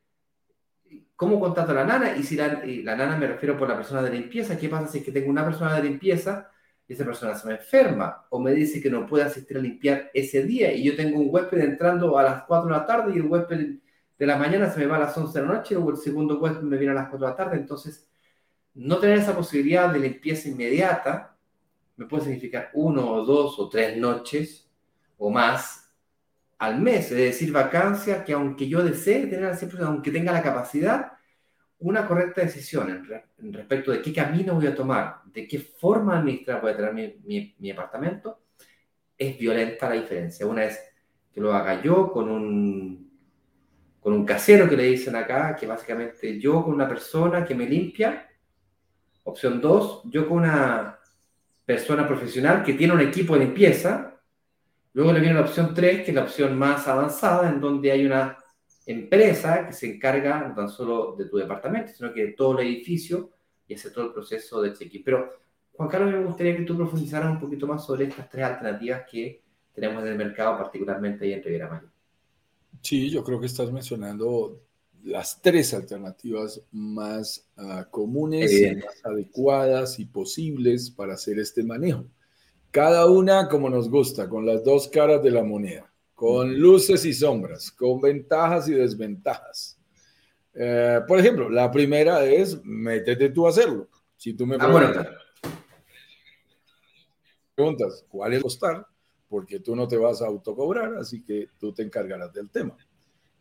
[1.23, 2.17] ¿Cómo contrato a la nana?
[2.17, 5.05] Y si la, nana me refiero por la persona de limpieza, ¿qué pasa si es
[5.05, 6.51] que tengo una persona de limpieza
[6.93, 10.43] esa persona se me enferma o me dice que no puede asistir a limpiar ese
[10.45, 13.27] día y yo tengo un huésped entrando a las 4 de la tarde y el
[13.27, 13.77] huésped
[14.19, 16.39] de la mañana se me va a las 11 de la noche o el segundo
[16.39, 17.57] huésped me viene a las 4 de la tarde?
[17.57, 18.09] Entonces,
[18.75, 21.37] no tener esa posibilidad de limpieza inmediata
[21.97, 24.71] me puede significar uno o dos o tres noches
[25.19, 25.93] o más
[26.59, 29.53] al mes, es decir, vacancia que aunque yo desee tener
[29.85, 31.13] aunque tenga la capacidad,
[31.83, 32.91] una correcta decisión
[33.39, 37.21] en, respecto de qué camino voy a tomar, de qué forma administrar voy a tener
[37.25, 38.41] mi, mi, apartamento,
[39.17, 40.47] es violenta la diferencia.
[40.47, 40.81] Una es
[41.33, 43.11] que lo haga yo con un,
[44.01, 47.67] con un casero que le dicen acá, que básicamente yo con una persona que me
[47.67, 48.29] limpia.
[49.25, 50.99] Opción dos, yo con una
[51.65, 54.13] persona profesional que tiene un equipo de limpieza
[54.95, 58.05] Luego le viene la opción 3, que es la opción más avanzada, en donde hay
[58.05, 58.39] una
[58.87, 62.67] empresa que se encarga no tan solo de tu departamento, sino que de todo el
[62.67, 63.31] edificio
[63.67, 65.03] y hace todo el proceso de check-in.
[65.05, 65.33] Pero,
[65.73, 69.43] Juan Carlos, me gustaría que tú profundizaras un poquito más sobre estas tres alternativas que
[69.73, 71.93] tenemos en el mercado, particularmente ahí en Riviera Maya.
[72.81, 74.61] Sí, yo creo que estás mencionando
[75.05, 82.05] las tres alternativas más uh, comunes, más adecuadas y posibles para hacer este manejo.
[82.71, 85.92] Cada una como nos gusta, con las dos caras de la moneda,
[86.23, 89.77] con luces y sombras, con ventajas y desventajas.
[90.55, 93.89] Eh, por ejemplo, la primera es métete tú a hacerlo.
[94.17, 95.09] Si tú me preguntas,
[97.57, 98.87] preguntas cuál es costar,
[99.29, 102.77] porque tú no te vas a autocobrar, así que tú te encargarás del tema.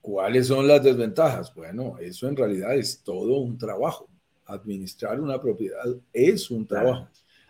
[0.01, 1.53] ¿Cuáles son las desventajas?
[1.53, 4.09] Bueno, eso en realidad es todo un trabajo.
[4.47, 7.07] Administrar una propiedad es un trabajo.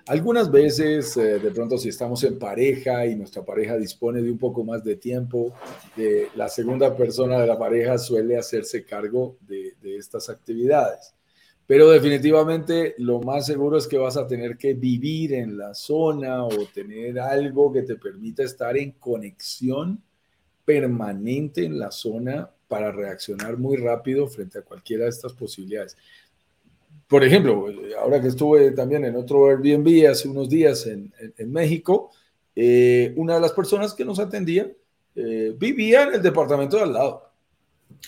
[0.07, 4.37] Algunas veces, eh, de pronto, si estamos en pareja y nuestra pareja dispone de un
[4.37, 5.53] poco más de tiempo,
[6.35, 11.13] la segunda persona de la pareja suele hacerse cargo de estas actividades.
[11.71, 16.43] Pero definitivamente lo más seguro es que vas a tener que vivir en la zona
[16.43, 20.03] o tener algo que te permita estar en conexión
[20.65, 25.95] permanente en la zona para reaccionar muy rápido frente a cualquiera de estas posibilidades
[27.11, 27.65] por ejemplo,
[27.99, 31.11] ahora que estuve también en otro Airbnb hace unos días en,
[31.51, 32.09] México,
[32.55, 34.71] eh, una de las personas que nos atendía
[35.13, 37.29] eh, vivía en el departamento de al lado.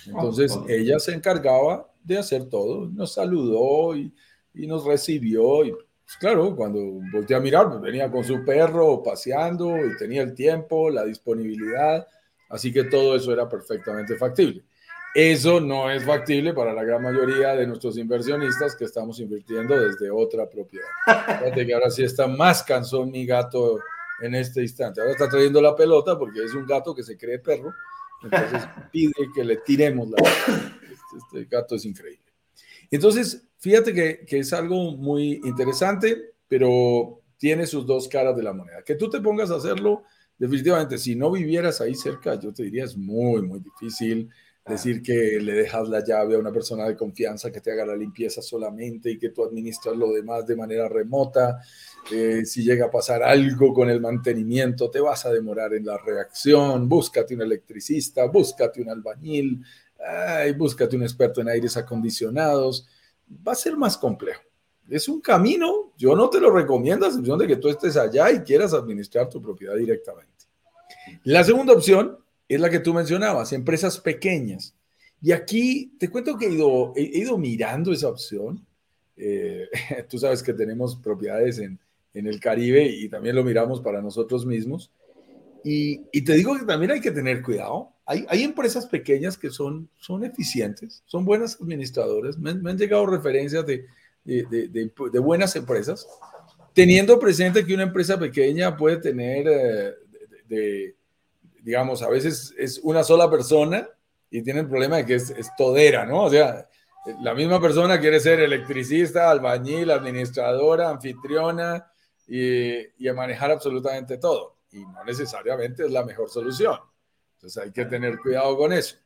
[0.08, 4.14] Entonces ella se encargaba de hacer todo, nos saludó y,
[4.54, 5.66] nos recibió.
[5.66, 6.80] Y pues, claro, cuando
[7.12, 12.08] volteé a mirar, pues, venía con su perro paseando y tenía el tiempo, la disponibilidad.
[12.48, 14.64] Así que todo eso era perfectamente factible.
[15.14, 20.10] Eso no es factible para la gran mayoría de nuestros inversionistas que estamos invirtiendo desde
[20.10, 20.88] otra propiedad.
[21.06, 23.80] Fíjate que ahora sí está más cansón mi gato
[24.22, 25.02] en este instante.
[25.02, 27.72] Ahora está trayendo la pelota porque es un gato que se cree perro.
[28.24, 30.80] Entonces pide que le tiremos la pelota.
[30.82, 32.26] Este, este gato es increíble.
[32.90, 38.54] Entonces, fíjate que, que es algo muy interesante, pero tiene sus dos caras de la
[38.54, 38.82] moneda.
[38.84, 40.06] Que tú te pongas a hacerlo,
[40.40, 44.32] definitivamente, si no vivieras ahí cerca, yo te diría es muy, muy difícil
[44.66, 47.96] decir que le dejas la llave a una persona de confianza que te haga la
[47.96, 51.60] limpieza solamente y que tú administras lo demás de manera remota.
[52.12, 55.98] Eh, si llega a pasar algo con el mantenimiento, te vas a demorar en la
[55.98, 56.88] reacción.
[56.88, 59.64] Búscate un electricista, búscate un albañil,
[60.00, 62.88] ay, búscate un experto en aires acondicionados.
[63.46, 64.44] Va a ser más complejo.
[64.90, 68.32] Es un camino, yo no te lo recomiendo a excepción de que tú estés allá
[68.32, 70.46] y quieras administrar tu propiedad directamente.
[71.24, 72.23] La segunda opción
[72.54, 74.76] es la que tú mencionabas, empresas pequeñas.
[75.22, 78.66] Y aquí te cuento que he ido, he ido mirando esa opción.
[79.16, 79.70] Eh,
[80.10, 81.80] tú sabes que tenemos propiedades en,
[82.14, 84.92] en, el Caribe y también lo miramos para nosotros mismos.
[85.64, 87.94] Y, y te digo que también hay que tener cuidado.
[88.06, 92.38] Hay, hay empresas pequeñas que son, son eficientes, son buenas administradoras.
[92.38, 93.86] Me, me han llegado referencias de,
[94.26, 96.06] de, de, de, buenas empresas,
[96.74, 99.94] teniendo presente que una empresa pequeña puede tener eh,
[100.50, 100.96] de
[101.64, 103.88] digamos, a veces es una sola persona
[104.30, 106.24] y tiene el problema de que es, todera, ¿no?
[106.24, 106.68] O sea,
[107.22, 111.92] la misma persona quiere ser electricista, albañil, administradora, anfitriona
[112.28, 114.58] y, y manejar absolutamente todo.
[114.72, 116.80] Y no necesariamente es la mejor solución.
[117.36, 118.98] Entonces hay que tener cuidado con eso.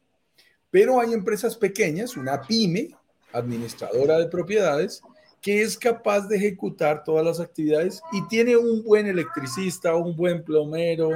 [0.72, 2.96] Pero hay empresas pequeñas, una pyme,
[3.34, 5.02] administradora de propiedades,
[5.41, 10.43] que es capaz de ejecutar todas las actividades y tiene un buen electricista, un buen
[10.43, 11.12] plomero,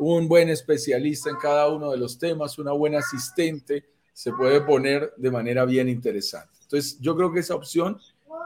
[0.00, 5.12] un buen especialista en cada uno de los temas, una buena asistente, se puede poner
[5.16, 6.58] de manera bien interesante.
[6.62, 7.98] Entonces, yo creo que esa opción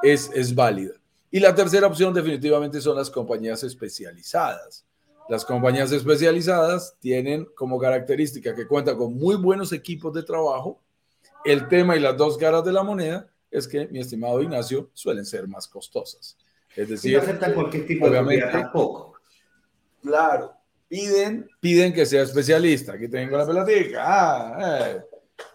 [0.03, 0.95] es, es válida.
[1.31, 4.85] Y la tercera opción definitivamente son las compañías especializadas.
[5.29, 10.81] Las compañías especializadas tienen como característica que cuentan con muy buenos equipos de trabajo.
[11.45, 15.25] El tema y las dos caras de la moneda es que, mi estimado Ignacio, suelen
[15.25, 16.37] ser más costosas.
[16.77, 19.15] Es decir, no cualquier tipo obviamente, de tampoco.
[20.03, 20.54] Claro,
[20.89, 22.95] piden, piden que sea especialista.
[22.95, 23.99] Aquí tengo la pelotica.
[24.01, 25.03] Ah, eh.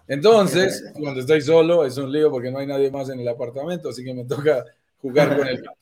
[0.07, 3.89] Entonces, cuando estoy solo, es un lío porque no hay nadie más en el apartamento,
[3.89, 4.65] así que me toca
[5.01, 5.77] jugar con el gato.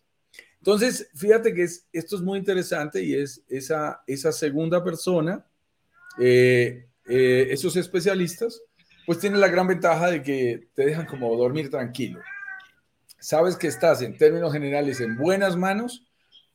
[0.58, 5.46] Entonces, fíjate que es, esto es muy interesante y es esa, esa segunda persona,
[6.20, 8.62] eh, eh, esos especialistas,
[9.06, 12.20] pues tienen la gran ventaja de que te dejan como dormir tranquilo.
[13.20, 16.07] Sabes que estás en términos generales en buenas manos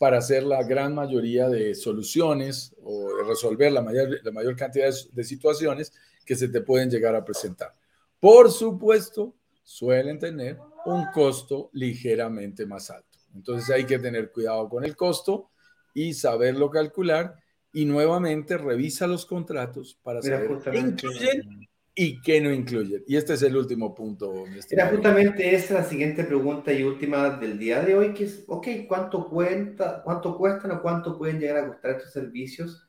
[0.03, 5.23] para hacer la gran mayoría de soluciones o resolver la mayor, la mayor cantidad de,
[5.23, 5.93] situaciones
[6.27, 7.73] que se te pueden llegar a presentar.
[8.19, 13.17] Por supuesto, suelen tener un costo ligeramente más alto.
[13.33, 15.51] Entonces hay que tener cuidado con el costo
[15.95, 17.37] y saberlo calcular
[17.73, 23.05] y nuevamente revisa los contratos para saber qué incluyen y qué no incluyen.
[23.07, 24.44] Y este es el último punto.
[24.70, 28.66] Era justamente esa la siguiente pregunta y última del día de hoy, que es, ok,
[28.88, 32.87] ¿cuánto, cuenta, cuánto cuestan o cuánto pueden llegar a costar estos servicios?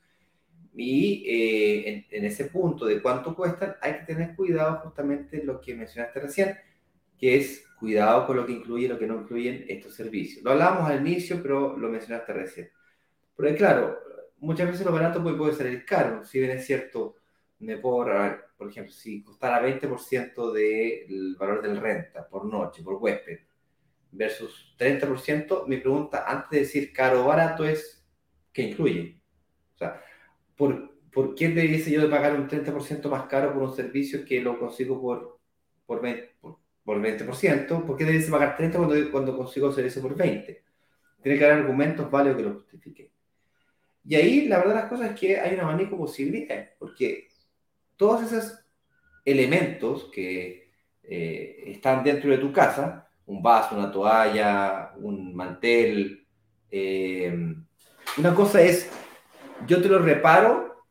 [0.76, 5.76] Y eh, en, ese punto de cuánto cuestan, hay que tener cuidado justamente lo que
[5.76, 6.58] mencionaste recién,
[7.18, 10.44] que es cuidado con lo que incluye y lo que no incluyen estos servicios.
[10.44, 12.70] Lo hablábamos al inicio, pero lo mencionaste recién.
[13.36, 14.00] Pero claro,
[14.40, 17.18] muchas veces lo barato puede, puede ser caro, si bien es cierto,
[17.60, 18.04] me puedo
[18.64, 23.40] por ejemplo, si costara 20% del valor del renta por noche, por huésped,
[24.10, 28.08] versus 30%, mi pregunta antes de decir caro o barato es,
[28.54, 29.22] ¿qué incluye?
[29.76, 30.02] O sea,
[30.56, 34.40] ¿por, ¿por qué debiese yo de pagar un 30% más caro por un servicio que
[34.40, 35.42] lo consigo por,
[35.86, 36.30] por, 20%?
[36.40, 37.86] Por, 20%?
[37.86, 40.64] ¿Por qué debiese pagar 30 cuando, cuando consigo el servicio por 20?
[41.22, 43.10] Tiene que haber argumentos válidos que lo justifiquen.
[44.06, 47.28] Y ahí la verdad las cosas es que hay una abanico posibilidad, porque
[47.98, 48.60] todos esos
[49.26, 50.72] elementos que
[51.04, 56.28] eh, están dentro de tu casa, un vaso, una toalla, un mantel,
[56.70, 57.56] eh,
[58.18, 58.90] una cosa es,
[59.68, 60.86] yo te lo reparo,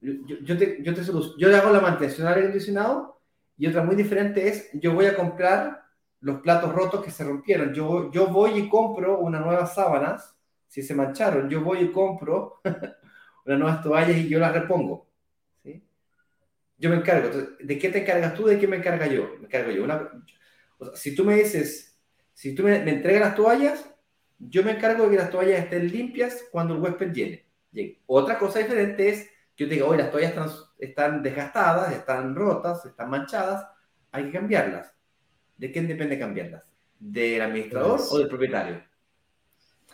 [0.00, 1.02] yo, yo, te, yo, te
[1.38, 3.20] yo hago la mantención al aire acondicionado
[3.56, 5.82] y otra muy diferente es, yo voy a comprar
[6.20, 7.72] los platos rotos que se rompieron.
[7.72, 10.36] Yo, yo voy y compro unas nuevas sábanas,
[10.68, 12.60] si se mancharon, yo voy y compro
[13.46, 15.05] unas nuevas toallas y yo las repongo
[16.78, 17.30] yo me encargo.
[17.58, 18.46] ¿de qué te encargas tú?
[18.46, 19.36] ¿De qué me encarga yo?
[19.38, 19.86] Me encargo yo.
[20.94, 21.98] si tú me dices,
[22.32, 23.84] si tú me, entregas las toallas,
[24.38, 27.46] yo me encargo de que las toallas estén limpias cuando el huésped llegue.
[28.06, 32.34] Otra cosa diferente es que yo te diga, oye, las toallas están, están desgastadas, están
[32.34, 33.66] rotas, están manchadas,
[34.12, 34.92] hay que cambiarlas.
[35.56, 36.64] ¿De quién depende cambiarlas?
[36.98, 38.82] ¿Del administrador o del propietario?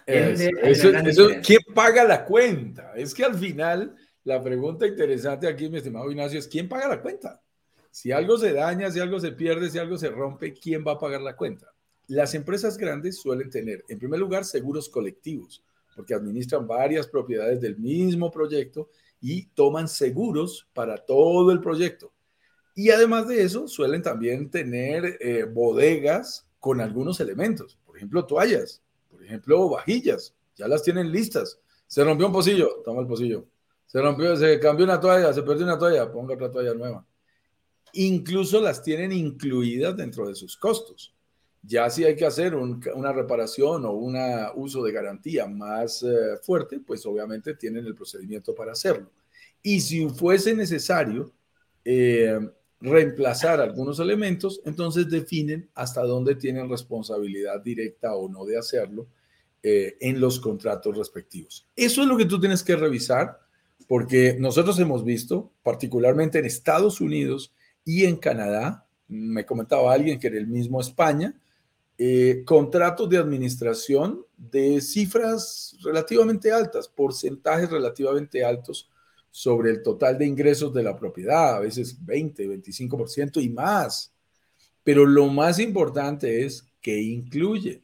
[0.05, 2.93] ¿Quién paga la cuenta?
[2.97, 7.03] Es que al final la pregunta interesante aquí, mi estimado Ignacio, es ¿quién paga la
[7.03, 7.43] cuenta?
[7.91, 10.99] Si algo se daña, si algo se pierde, si algo se rompe, ¿quién va a
[10.99, 11.73] pagar la cuenta?
[12.07, 15.63] Las empresas grandes suelen tener, en primer lugar, seguros colectivos,
[15.95, 18.89] porque administran varias propiedades del mismo proyecto
[19.21, 22.13] y toman seguros para todo el proyecto.
[22.75, 28.81] Y además de eso, suelen también tener eh, bodegas con algunos elementos, por ejemplo, toallas,
[29.11, 31.59] por ejemplo, vajillas, ya las tienen listas.
[31.87, 33.47] Se rompió un pocillo, toma el pocillo.
[33.93, 37.07] Se rompió, se cambió una toalla, se perdió una toalla, ponga otra toalla nueva.
[37.93, 41.15] Incluso las tienen incluidas dentro de sus costos.
[41.61, 44.17] Ya si hay que hacer una reparación o un
[44.55, 49.11] uso de garantía más eh, fuerte, pues obviamente tienen el procedimiento para hacerlo.
[49.63, 51.31] Y si fuese necesario
[51.85, 52.41] eh,
[52.81, 59.07] reemplazar algunos elementos, entonces definen hasta dónde tienen responsabilidad directa o no de hacerlo
[59.63, 61.67] eh, en los contratos respectivos.
[61.77, 63.42] Eso es lo que tú tienes que revisar,
[63.93, 67.53] porque nosotros hemos visto, particularmente en Estados Unidos
[67.85, 71.39] y en Canadá, me comentaba alguien que era el mismo España,
[71.99, 78.89] eh, contratos de administración de cifras relativamente altas, porcentajes relativamente altos
[79.31, 84.11] sobre el total de ingresos de la propiedad, a veces 20, 25% y más.
[84.83, 87.82] Pero lo más importante es que incluye.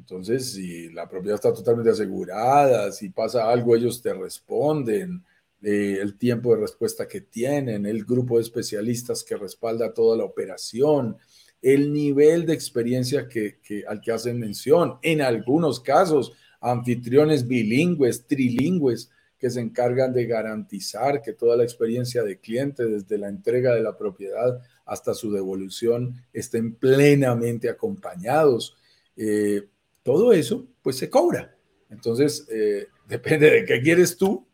[0.00, 5.22] Entonces, si la propiedad está totalmente asegurada, si pasa algo, ellos te responden,
[5.62, 10.24] eh, el tiempo de respuesta que tienen, el grupo de especialistas que respalda toda la
[10.24, 11.18] operación,
[11.60, 14.94] el nivel de experiencia que, al que hacen mención.
[15.02, 16.32] En algunos casos,
[16.62, 23.18] anfitriones bilingües, trilingües, que se encargan de garantizar que toda la experiencia de cliente, desde
[23.18, 28.76] la entrega de la propiedad hasta su devolución, estén plenamente acompañados.
[29.16, 29.68] Eh,
[30.02, 31.56] todo eso, pues se cobra.
[31.88, 34.46] Entonces, eh, depende de qué quieres tú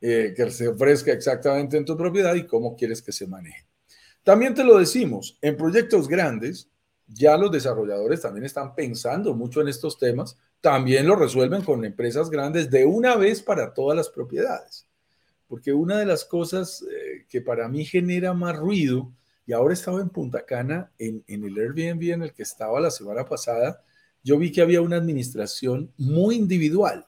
[0.00, 3.66] eh, que se ofrezca exactamente en tu propiedad y cómo quieres que se maneje.
[4.22, 6.68] También te lo decimos, en proyectos grandes,
[7.06, 12.28] ya los desarrolladores también están pensando mucho en estos temas, también lo resuelven con empresas
[12.28, 14.86] grandes de una vez para todas las propiedades.
[15.46, 19.12] Porque una de las cosas eh, que para mí genera más ruido,
[19.46, 22.90] y ahora estaba en Punta Cana, en, en el Airbnb en el que estaba la
[22.90, 23.82] semana pasada,
[24.26, 27.06] yo vi que había una administración muy individual.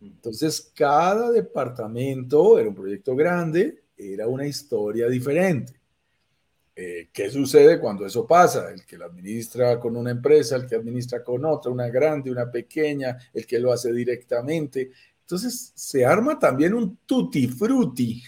[0.00, 5.80] Entonces, cada departamento era un proyecto grande, era una historia diferente.
[6.76, 8.70] Eh, ¿Qué sucede cuando eso pasa?
[8.70, 12.48] El que lo administra con una empresa, el que administra con otra, una grande, una
[12.48, 14.92] pequeña, el que lo hace directamente.
[15.22, 18.22] Entonces se arma también un tutti frutti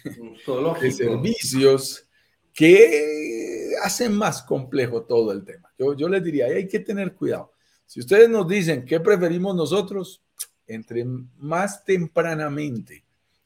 [0.80, 2.08] de servicios
[2.52, 5.72] que hacen más complejo todo el tema.
[5.78, 7.51] Yo, yo les diría, hay que tener cuidado.
[7.92, 10.22] Si ustedes nos dicen qué preferimos nosotros,
[10.66, 13.04] entre más tempranamente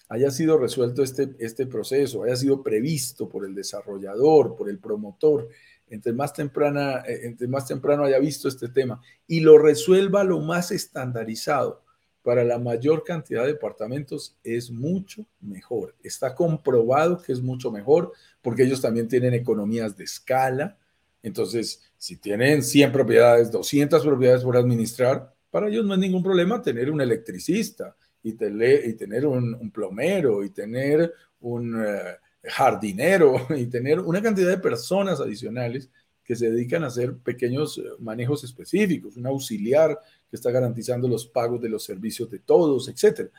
[0.09, 5.49] haya sido resuelto este, este proceso, haya sido previsto por el desarrollador, por el promotor,
[5.89, 10.39] entre más, temprana, eh, entre más temprano haya visto este tema y lo resuelva lo
[10.39, 11.83] más estandarizado
[12.23, 15.97] para la mayor cantidad de departamentos, es mucho mejor.
[16.05, 20.79] Está comprobado que es mucho mejor porque ellos también tienen economías de escala.
[21.25, 26.63] Entonces, si tienen 100 propiedades, 200 propiedades por administrar, para ellos no es ningún problema
[26.63, 34.23] tener un electricista, y, tener un, plomero y tener un eh, jardinero y tener una
[34.23, 35.91] cantidad de personas adicionales
[36.23, 39.99] que se dedican a hacer pequeños eh, manejos específicos, un auxiliar
[40.31, 43.31] que está garantizando los pagos de los servicios de todos, etc.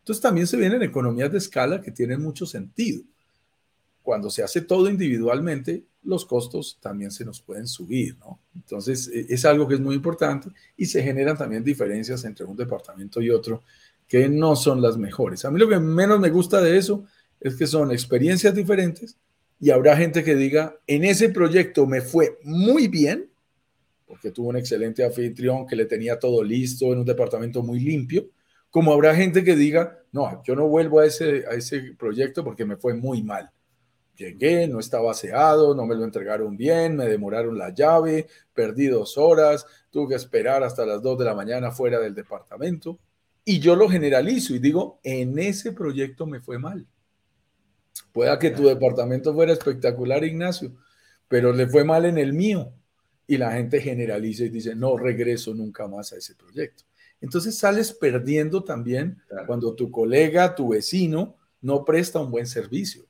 [0.00, 3.04] Entonces también se vienen economías de escala que tienen mucho sentido.
[4.06, 8.38] Cuando se hace todo individualmente, los costos también se nos pueden subir, ¿no?
[8.54, 12.56] Entonces e, es algo que es muy importante y se generan también diferencias entre un
[12.56, 13.64] departamento y otro
[14.06, 15.44] que no son las mejores.
[15.44, 17.04] A mí lo que menos me gusta de eso
[17.40, 19.16] es que son experiencias diferentes
[19.58, 23.28] y habrá gente que diga, en ese proyecto me fue muy bien,
[24.06, 28.30] porque tuvo un excelente anfitrión que le tenía todo listo en un departamento muy limpio,
[28.70, 32.64] como habrá gente que diga, no, yo no vuelvo a ese, a ese proyecto porque
[32.64, 33.50] me fue muy mal.
[34.16, 39.18] Llegué, no estaba aseado, no me lo entregaron bien, me demoraron la llave, perdí dos
[39.18, 42.98] horas, tuve que esperar hasta las dos de la mañana fuera del departamento.
[43.44, 46.86] Y yo lo generalizo y digo, en ese proyecto me fue mal.
[48.12, 50.74] Pueda que tu departamento fuera espectacular, Ignacio,
[51.28, 52.72] pero le fue mal en el mío.
[53.26, 56.84] Y la gente generaliza y dice, no regreso nunca más a ese proyecto.
[57.20, 63.05] Entonces sales perdiendo también cuando tu colega, tu vecino, no presta un buen servicio.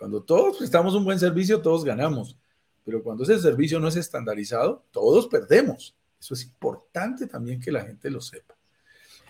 [0.00, 2.34] Cuando todos prestamos un buen servicio, todos ganamos.
[2.86, 5.94] Pero cuando ese servicio no es estandarizado, todos perdemos.
[6.18, 8.56] Eso es importante también que la gente lo sepa.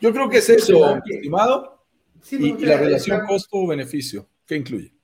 [0.00, 1.84] Yo creo que es eso, estimado.
[2.30, 4.94] y, la relación costo-beneficio, ¿qué incluye?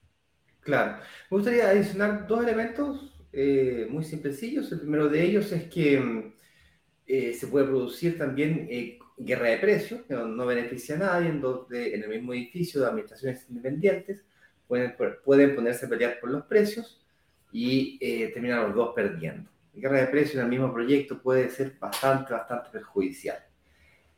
[0.61, 0.99] Claro.
[1.33, 4.71] Me gustaría adicionar dos elementos eh, muy simplecillos.
[4.71, 6.33] El primero de ellos es que
[7.09, 11.41] eh, se puede producir también eh, guerra de precios, que no, beneficia a nadie, en
[11.41, 14.23] donde en el mismo edificio de administraciones independientes
[14.67, 14.95] pueden,
[15.25, 17.05] pueden ponerse a pelear por los precios
[17.53, 19.51] y eh, terminan los dos perdiendo.
[19.75, 23.39] La guerra de precios en el mismo proyecto puede ser bastante, bastante perjudicial.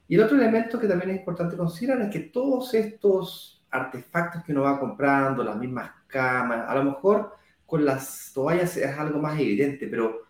[0.06, 4.52] Y el otro elemento que también es importante considerar es que todos estos artefactos que
[4.52, 7.36] uno va comprando, las mismas camas, a lo mejor
[7.66, 10.22] con las toallas es algo más evidente, pero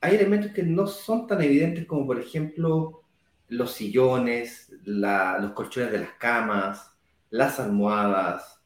[0.00, 3.02] hay elementos que no son tan evidentes como por ejemplo
[3.48, 6.90] los sillones, los colchones de las camas,
[7.28, 8.59] las almohadas,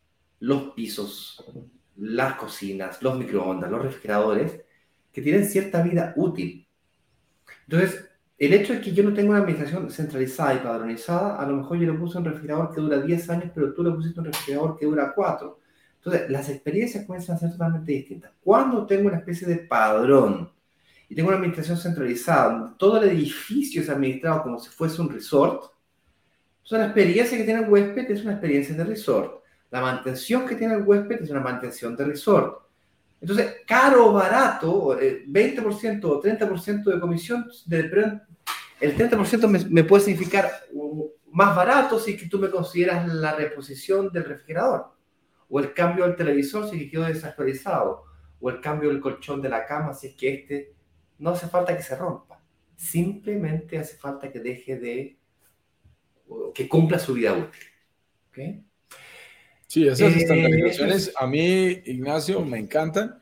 [0.45, 1.43] los pisos,
[1.97, 4.61] las cocinas, los microondas, los refrigeradores,
[5.11, 6.69] que tienen cierta vida útil.
[7.67, 11.57] Entonces, el hecho de que yo no tenga una administración centralizada y padronizada, a lo
[11.57, 14.27] mejor yo le puse un refrigerador que dura 10 años, pero tú le pusiste un
[14.27, 15.61] refrigerador que dura 4.
[15.97, 18.33] Entonces, las experiencias comienzan a ser totalmente distintas.
[18.43, 20.51] Cuando tengo una especie de padrón
[21.09, 25.73] y tengo una administración centralizada, todo el edificio es administrado como si fuese un resort,
[26.65, 29.44] entonces la experiencia que tiene el huésped es una experiencia de resort.
[29.75, 32.63] La mantención que tiene el huésped es una mantención de resort.
[33.21, 40.49] Entonces, caro o barato, 20% o 30% de comisión, el 30% me, me, puede significar
[41.33, 44.93] más barato si tú me consideras la reposición del refrigerador,
[45.49, 48.05] o el cambio del televisor si que quedó desactualizado,
[48.39, 50.77] o el cambio del colchón de la cama si es que este
[51.19, 52.41] no hace falta que se rompa,
[52.77, 55.19] simplemente hace falta que deje de,
[56.55, 57.65] que cumpla su vida útil.
[58.29, 58.65] ¿Okay?
[59.75, 63.19] Sí, esas eh, estandarizaciones a mí, Ignacio, me encantan,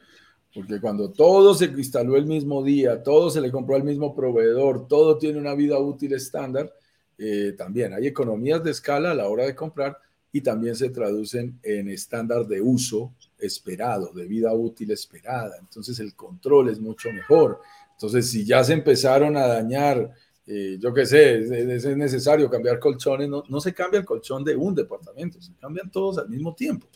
[0.55, 4.87] porque cuando todo se instaló el mismo día, todo se le compró al mismo proveedor,
[4.87, 6.71] todo tiene una vida útil estándar,
[7.17, 9.97] eh, también hay economías de escala a la hora de comprar
[10.31, 15.57] y también se traducen en estándar de uso esperado, de vida útil esperada.
[15.59, 17.61] Entonces el control es mucho mejor.
[17.93, 20.13] Entonces si ya se empezaron a dañar
[20.47, 21.39] eh, yo qué sé,
[21.75, 25.91] es, necesario cambiar colchones, no, no, se cambia el colchón de un departamento, se cambian
[25.91, 26.87] todos al mismo tiempo.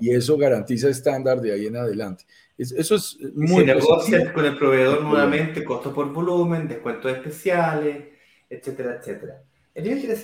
[0.00, 2.24] Y, eso garantiza estándar de ahí en adelante.
[2.56, 3.66] eso es muy...
[4.02, 8.04] Si con el proveedor nuevamente, costo por volumen, descuentos especiales,
[8.48, 9.42] etcétera, etcétera.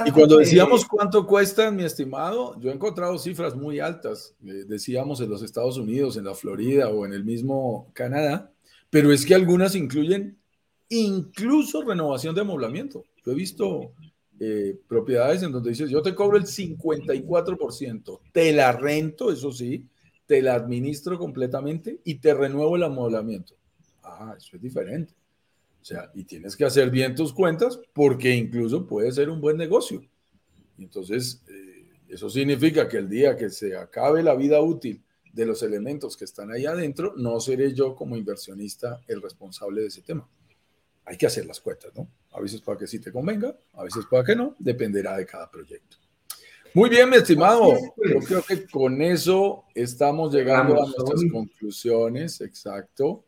[0.04, 5.20] Y cuando decíamos cuánto cuesta, mi estimado, yo he encontrado cifras muy altas, eh, decíamos
[5.20, 8.50] en los Estados Unidos, en la Florida o en el mismo Canadá,
[8.90, 10.38] pero es que algunas incluyen
[11.00, 13.04] incluso renovación de amoblamiento.
[13.24, 13.92] Yo he visto
[14.40, 19.86] eh, propiedades en donde dices, yo te cobro el 54%, te la rento, eso sí,
[20.26, 23.54] te la administro completamente y te renuevo el amoblamiento.
[24.02, 25.14] Ah, eso es diferente.
[25.80, 29.56] O sea, y tienes que hacer bien tus cuentas porque incluso puede ser un buen
[29.56, 30.02] negocio.
[30.78, 35.62] entonces, eh, eso significa que el día que se acabe la vida útil de los
[35.62, 40.28] elementos que están ahí adentro, no seré yo como inversionista el responsable de ese tema
[41.04, 42.08] hay que hacer las cuentas, ¿no?
[42.32, 45.50] A veces para que sí te convenga, a veces para que no, dependerá de cada
[45.50, 45.98] proyecto.
[46.74, 47.72] Muy bien, mi estimado.
[47.96, 53.24] Yo creo que con eso estamos llegando a nuestras conclusiones, exacto.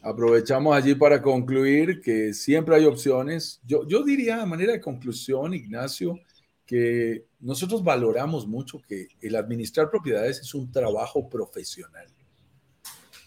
[0.00, 3.60] Aprovechamos allí para concluir que siempre hay opciones.
[3.64, 6.18] Yo, yo diría de manera de conclusión, Ignacio,
[6.64, 12.06] que nosotros valoramos mucho que el administrar propiedades es un trabajo profesional.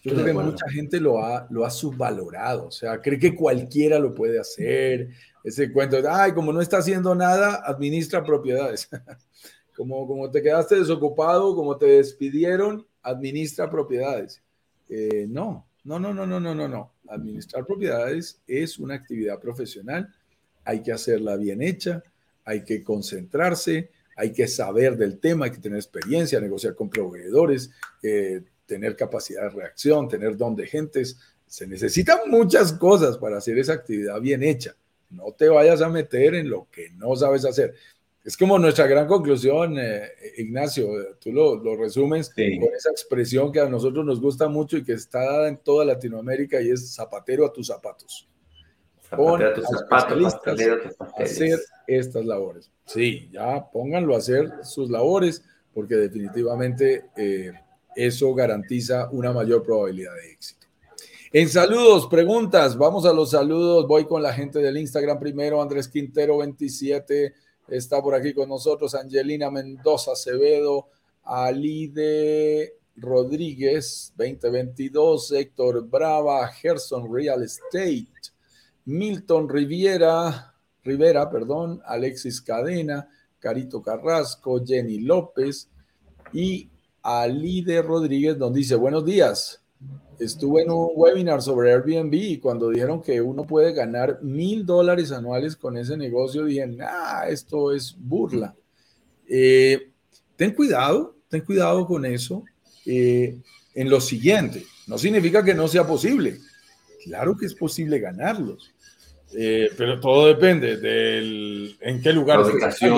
[0.06, 3.98] Yo creo que mucha gente lo ha, lo ha subvalorado, o sea, cree que cualquiera
[3.98, 5.08] lo puede hacer.
[5.42, 8.88] Ese cuento de, ay, como no está haciendo nada, administra propiedades.
[9.76, 14.40] como, como te quedaste desocupado, como te despidieron, administra propiedades.
[14.88, 16.92] Eh, no, no, no, no, no, no, no, no.
[17.08, 20.08] Administrar propiedades es una actividad profesional,
[20.64, 22.00] hay que hacerla bien hecha,
[22.44, 27.70] hay que concentrarse, hay que saber del tema, hay que tener experiencia, negociar con proveedores,
[28.04, 31.18] eh, tener capacidad de reacción, tener don de gentes.
[31.46, 34.74] Se necesitan muchas cosas para hacer esa actividad bien hecha.
[35.10, 37.74] No te vayas a meter en lo que no sabes hacer.
[38.24, 43.60] Es como nuestra gran conclusión, eh, Ignacio, tú lo, lo resumes con esa expresión que
[43.60, 47.46] a nosotros nos gusta mucho y que está dada en toda Latinoamérica y es zapatero
[47.46, 48.28] a tus zapatos.
[49.08, 50.34] Zapatero a tus zapatos,
[50.98, 52.68] a hacer estas labores.
[52.84, 57.52] Sí, ya pónganlo a hacer sus labores porque definitivamente eh,
[57.96, 60.66] eso garantiza una mayor probabilidad de éxito.
[61.32, 63.88] En saludos, preguntas, vamos a los saludos.
[63.88, 65.60] Voy con la gente del Instagram primero.
[65.60, 67.34] Andrés Quintero 27
[67.68, 68.94] está por aquí con nosotros.
[68.94, 70.88] Angelina Mendoza Acevedo,
[71.24, 78.06] Alide Rodríguez 2022, Héctor Brava, Gerson Real Estate,
[78.84, 85.68] Milton Riviera, Rivera, perdón, Alexis Cadena, Carito Carrasco, Jenny López
[86.32, 86.70] y
[87.08, 89.62] Ali de Rodríguez, donde dice, buenos días,
[90.18, 95.12] estuve en un webinar sobre Airbnb y cuando dijeron que uno puede ganar mil dólares
[95.12, 98.56] anuales con ese negocio, dije, ah, esto es burla.
[99.28, 99.90] Eh,
[100.34, 102.42] ten cuidado, ten cuidado con eso.
[102.84, 103.38] Eh,
[103.74, 106.38] en lo siguiente, no significa que no sea posible.
[107.04, 108.74] Claro que es posible ganarlos,
[109.32, 112.44] eh, pero todo depende del en qué lugar.
[112.44, 112.90] se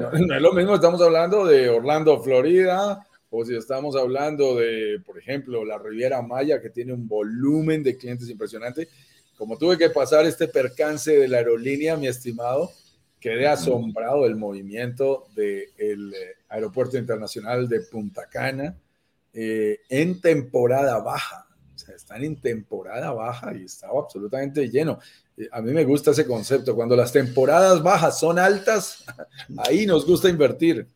[0.00, 5.00] no, no es lo mismo, estamos hablando de Orlando, Florida, o si estamos hablando de,
[5.04, 8.88] por ejemplo, la Riviera Maya, que tiene un volumen de clientes impresionante.
[9.36, 12.70] Como tuve que pasar este percance de la aerolínea, mi estimado,
[13.18, 18.76] quedé asombrado del movimiento del eh, Aeropuerto Internacional de Punta Cana
[19.32, 21.48] eh, en temporada baja.
[21.74, 25.00] O sea, están en temporada baja y estaba absolutamente lleno.
[25.36, 26.74] Eh, a mí me gusta ese concepto.
[26.74, 29.04] Cuando las temporadas bajas son altas,
[29.58, 30.86] ahí nos gusta invertir.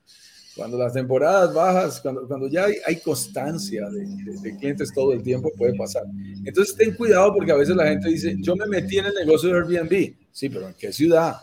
[0.59, 6.03] Cuando las temporadas bajas, cuando, ya hay, constancia de, clientes todo el tiempo, puede pasar.
[6.45, 9.51] Entonces, ten cuidado porque a veces la gente dice, yo me metí en el negocio
[9.51, 10.17] de Airbnb.
[10.33, 11.37] Sí, pero ¿en qué ciudad?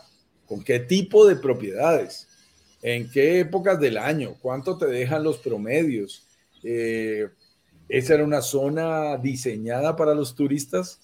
[0.44, 2.28] ¿Con qué tipo de propiedades?
[2.82, 4.36] ¿En qué épocas del año?
[4.38, 6.26] ¿Cuánto te dejan los promedios?
[6.62, 7.26] Eh,
[7.88, 11.00] ¿Esa era una zona diseñada para los turistas?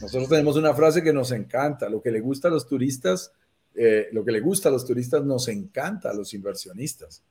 [0.00, 3.32] Nosotros tenemos una frase que nos encanta, lo que le gusta a los turistas,
[3.74, 7.22] eh, lo que le gusta a los turistas nos encanta a los inversionistas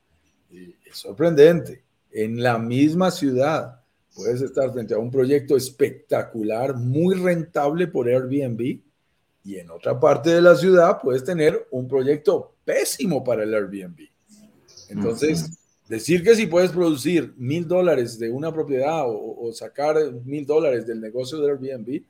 [0.50, 1.82] es sorprendente.
[2.10, 3.80] En la misma ciudad
[4.14, 8.80] puedes estar frente a un proyecto espectacular, muy rentable por Airbnb,
[9.44, 14.08] y en otra parte de la ciudad puedes tener un proyecto pésimo para el Airbnb.
[14.88, 15.50] Entonces,
[15.88, 21.00] decir que si puedes producir mil dólares de una propiedad o, sacar mil dólares del
[21.00, 22.02] negocio de Airbnb,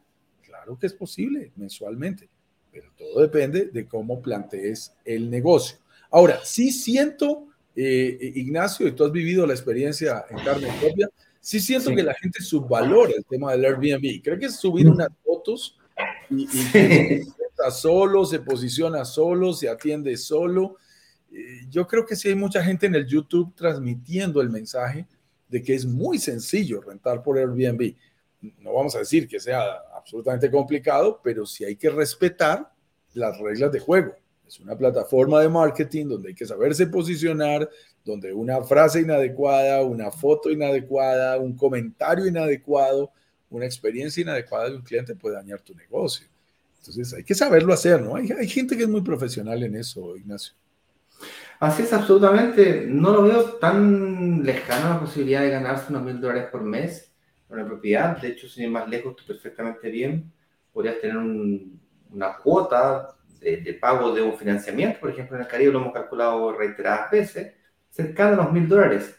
[0.67, 2.29] claro que es posible mensualmente,
[2.73, 5.79] pero todo depende de cómo plantees el negocio.
[6.11, 7.47] Ahora, sí siento
[7.77, 11.09] eh, Ignacio, y tú has vivido la experiencia en carne propia,
[11.41, 14.23] sí siento que la gente subvalora el tema del Airbnb.
[14.23, 15.79] Creo que es subir unas fotos
[16.31, 20.77] y, se está solo, se posiciona solo, se atiende solo.
[21.31, 25.07] Eh, yo creo que sí hay mucha gente en el YouTube transmitiendo el mensaje
[25.49, 27.95] de que es muy sencillo rentar por Airbnb.
[28.59, 32.73] No vamos a decir que sea absolutamente complicado, pero sí hay que respetar
[33.15, 34.15] las reglas de juego.
[34.47, 37.69] Es una plataforma de marketing donde hay que saberse posicionar,
[38.05, 43.11] donde una frase inadecuada, una foto inadecuada, un comentario inadecuado,
[43.51, 46.27] una experiencia inadecuada de un cliente puede dañar tu negocio.
[46.79, 48.15] Entonces hay que saberlo hacer, ¿no?
[48.15, 50.55] Hay, gente que es muy profesional en eso, Ignacio.
[51.59, 52.85] Así es, absolutamente.
[52.87, 57.11] No lo veo tan lejano la posibilidad de ganarse unos mil dólares por mes
[57.49, 58.17] la propiedad.
[58.21, 60.33] De hecho, sin ir más lejos, tú perfectamente bien
[60.73, 65.81] podrías tener una cuota de, pago de un financiamiento, por ejemplo, en el Caribe lo
[65.81, 67.55] hemos calculado reiteradas veces,
[67.91, 69.19] cercano a los mil dólares.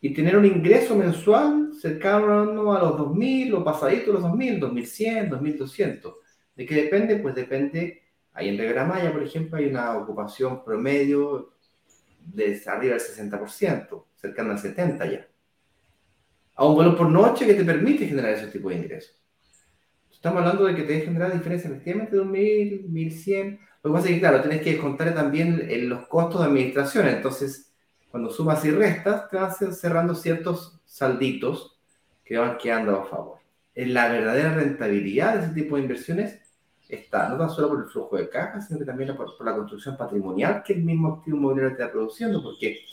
[0.00, 6.14] Y tener un ingreso mensual cercano a los 2.000 o pasadito los 2.000, 2.100, 2.200.
[6.56, 7.16] ¿De qué depende?
[7.16, 11.54] Pues depende, ahí en Riviera Maya, por ejemplo, hay una ocupación promedio
[12.24, 15.29] de arriba del 60%, cercano al 70% ya.
[16.60, 19.18] A un vuelo por noche que te permite generar ese tipo de ingresos.
[20.12, 23.60] Estamos hablando de que te generar diferencia efectivamente de un 1000, 1100.
[23.82, 27.08] Lo que pasa es que, claro, tienes que contar también los costos de administración.
[27.08, 27.72] Entonces,
[28.10, 31.80] cuando sumas y restas, te vas cerrando ciertos salditos
[32.22, 33.38] que van quedando a favor.
[33.74, 36.42] En la verdadera rentabilidad de ese tipo de inversiones
[36.90, 39.54] está no tan solo por el flujo de caja, sino que también por, por la
[39.54, 42.84] construcción patrimonial que el mismo activo inmobiliario está produciendo, porque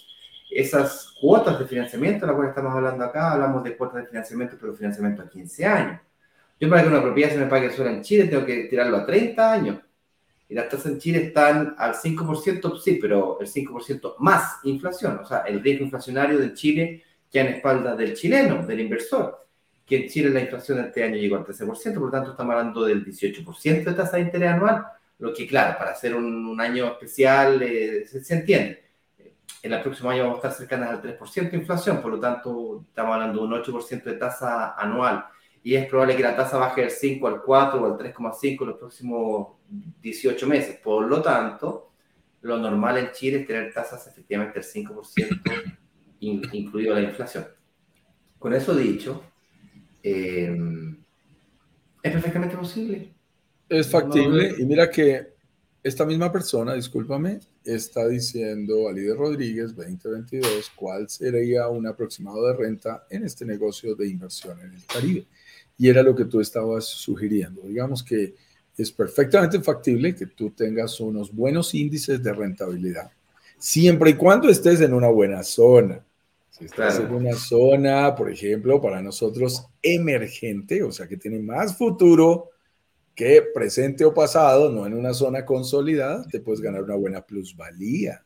[0.50, 4.58] esas cuotas de financiamiento, de las cuales estamos hablando acá, hablamos de cuotas de financiamiento,
[4.60, 6.02] pero financiamiento a 15 años
[6.60, 9.06] yo para que una propiedad se me pague sola en Chile tengo que tirarlo a
[9.06, 9.80] 30 años.
[10.50, 15.20] Y las tasas en Chile están al 5%, sí, pero el 5% más inflación.
[15.20, 19.46] O sea, el riesgo inflacionario de Chile ya en espaldas del chileno, del inversor.
[19.86, 22.84] Que en Chile la inflación este año llegó al 13%, por lo tanto estamos hablando
[22.86, 24.86] del 18% de tasa de interés anual.
[25.20, 28.86] Lo que, claro, para hacer un, año especial eh, se, entiende.
[29.64, 32.86] En el próximo año vamos a estar cercanas al 3% de inflación, por lo tanto
[32.88, 35.26] estamos hablando de un 8% de tasa anual
[35.64, 38.68] y es probable que la tasa baje del 5 al 4 o al 3,5 en
[38.68, 39.48] los próximos
[40.02, 40.78] 18 meses.
[40.78, 41.92] Por lo tanto,
[42.42, 45.78] lo normal en Chile es tener tasas efectivamente del 5%,
[46.22, 47.48] incluido la inflación.
[48.40, 49.24] Con eso dicho,
[50.02, 50.56] eh,
[52.02, 53.14] es perfectamente posible.
[53.68, 54.56] Es factible.
[54.58, 55.36] y mira que
[55.88, 62.54] esta misma persona, discúlpame, está diciendo a Líder Rodríguez 2022 cuál sería un aproximado de
[62.54, 65.26] renta en este negocio de inversión en el Caribe
[65.78, 67.62] y era lo que tú estabas sugiriendo.
[67.62, 68.36] Digamos que
[68.78, 73.10] es perfectamente factible que tú tengas unos buenos índices de rentabilidad,
[73.58, 76.04] siempre y cuando estés en una buena zona.
[76.50, 81.78] Si estás en una zona, por ejemplo, para nosotros emergente, o sea, que tiene más
[81.78, 82.50] futuro
[83.18, 88.24] que presente o pasado, no en una zona consolidada, te puedes ganar una buena plusvalía,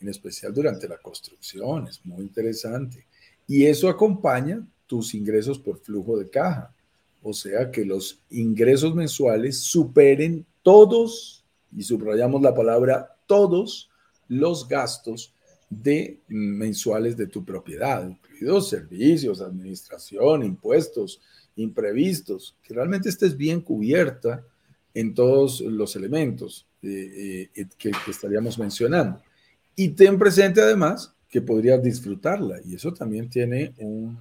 [0.00, 3.04] en especial durante la construcción, es muy interesante.
[3.48, 6.72] Y eso acompaña tus ingresos por flujo de caja,
[7.20, 11.44] o sea, que los ingresos mensuales superen todos,
[11.76, 13.90] y subrayamos la palabra todos,
[14.28, 15.34] los gastos
[15.70, 21.20] de mensuales de tu propiedad, incluidos servicios, administración, impuestos,
[21.56, 24.44] imprevistos, que realmente estés bien cubierta
[24.94, 29.20] en todos los elementos eh, eh, que, estaríamos mencionando.
[29.76, 34.16] Y ten presente además que podrías disfrutarla y eso también tiene un,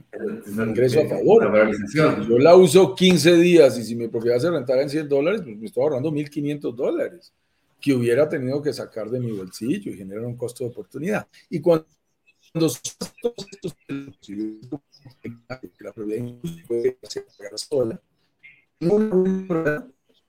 [0.45, 1.71] ingreso a favor.
[1.93, 5.57] Yo la uso 15 días y si mi propiedad se rentara en 100 dólares, pues
[5.57, 7.31] me estoy ahorrando 1.500 dólares
[7.79, 11.27] que hubiera tenido que sacar de mi bolsillo y generar un costo de oportunidad.
[11.49, 11.87] Y cuando
[15.79, 15.93] la
[17.37, 18.01] pagar sola,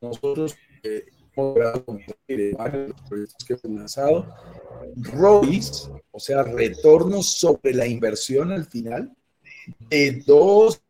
[0.00, 1.84] nosotros eh, hemos logrado
[2.56, 4.34] varios proyectos que hemos lanzado,
[4.96, 9.16] ROIs, o sea, retornos sobre la inversión al final,
[9.88, 10.82] de dos,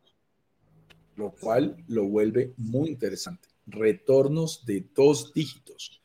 [1.15, 3.47] lo cual lo vuelve muy interesante.
[3.67, 5.98] Retornos de dos dígitos.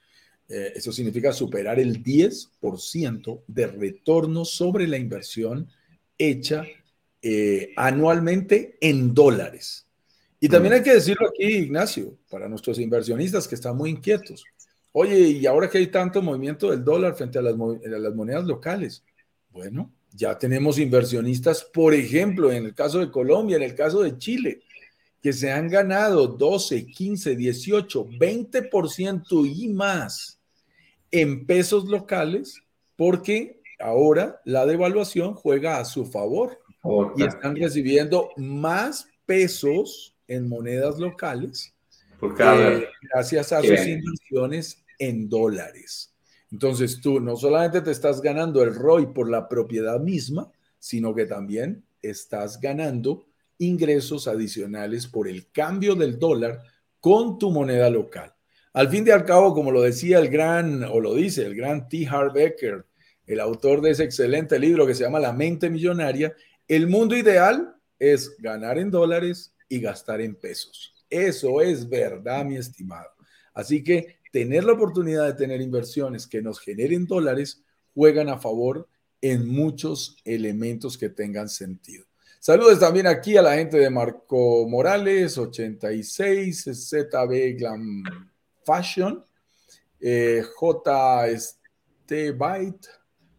[0.48, 5.68] Eh, eso significa superar el 10% de retorno sobre la inversión
[6.18, 6.64] hecha
[7.22, 9.86] eh, anualmente en dólares.
[10.38, 14.44] Y también hay que decirlo aquí, Ignacio, para nuestros inversionistas que están muy inquietos.
[14.92, 18.44] Oye, y ahora que hay tanto movimiento del dólar frente a las, a las monedas
[18.44, 19.02] locales,
[19.50, 24.18] bueno, ya tenemos inversionistas, por ejemplo, en el caso de Colombia, en el caso de
[24.18, 24.60] Chile,
[25.24, 30.38] que se han ganado 12, 15, 18, 20% y más
[31.10, 32.60] en pesos locales
[32.94, 36.60] porque ahora la devaluación juega a su favor
[37.16, 41.74] y están recibiendo más pesos en monedas locales
[42.20, 46.12] eh, gracias a sus inversiones en dólares.
[46.52, 51.24] Entonces tú no solamente te estás ganando el ROI por la propiedad misma, sino que
[51.24, 53.24] también estás ganando
[53.58, 56.62] ingresos adicionales por el cambio del dólar
[57.00, 58.34] con tu moneda local.
[58.72, 61.88] Al fin y al cabo, como lo decía el gran, o lo dice el gran
[61.88, 62.06] T.
[62.08, 62.86] Harv Becker,
[63.26, 66.34] el autor de ese excelente libro que se llama La mente millonaria,
[66.66, 70.94] el mundo ideal es ganar en dólares y gastar en pesos.
[71.08, 73.10] Eso es verdad, mi estimado.
[73.52, 77.62] Así que tener la oportunidad de tener inversiones que nos generen dólares
[77.94, 78.88] juegan a favor
[79.20, 82.04] en muchos elementos que tengan sentido.
[82.46, 88.02] Saludos también aquí a la gente de Marco Morales, 86, ZB Glam
[88.66, 89.24] Fashion,
[89.98, 91.28] eh, J.
[91.28, 92.86] Estebait,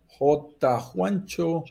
[0.08, 0.80] J.
[0.80, 1.64] Juancho,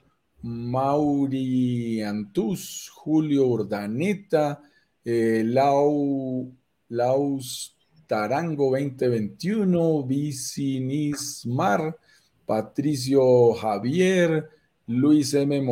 [0.43, 4.63] Mauri Antus, Julio Urdaneta,
[5.05, 6.55] eh, Lau,
[6.91, 7.77] Laus
[8.07, 11.99] Tarango 2021, Vicinismar,
[12.47, 14.49] Patricio Javier,
[14.87, 15.63] Luis M.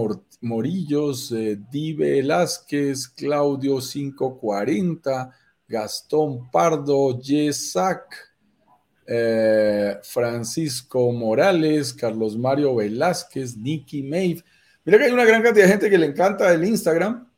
[0.40, 5.30] Morillos, eh, Di Velázquez, Claudio 540,
[5.68, 8.32] Gastón Pardo, Yesac,
[9.06, 14.42] eh, Francisco Morales, Carlos Mario Velázquez, Nicky Maeve.
[14.84, 17.28] Mira que hay una gran cantidad de gente que le encanta el Instagram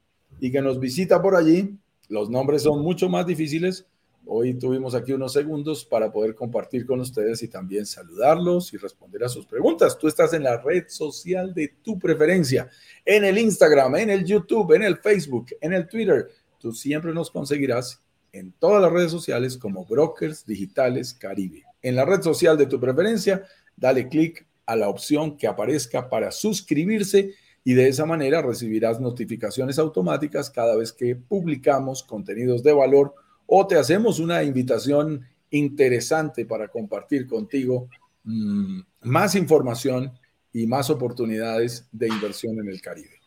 [0.40, 1.76] y que nos visita por allí.
[2.08, 3.86] Los nombres son mucho más difíciles,
[4.26, 9.22] Hoy tuvimos aquí unos segundos para poder compartir con ustedes y también saludarlos y responder
[9.24, 9.98] a sus preguntas.
[9.98, 12.70] Tú estás en la red social de tu preferencia,
[13.04, 16.28] en el Instagram, en el YouTube, en el Facebook, en el Twitter.
[16.58, 18.02] Tú siempre nos conseguirás
[18.32, 21.62] en todas las redes sociales como Brokers Digitales Caribe.
[21.82, 23.44] En la red social de tu preferencia,
[23.76, 29.78] dale clic a la opción que aparezca para suscribirse y de esa manera recibirás notificaciones
[29.78, 33.14] automáticas cada vez que publicamos contenidos de valor
[33.46, 37.88] o te hacemos una invitación interesante para compartir contigo
[38.24, 40.12] mm, más información
[40.52, 43.20] y más oportunidades de inversión en el Caribe.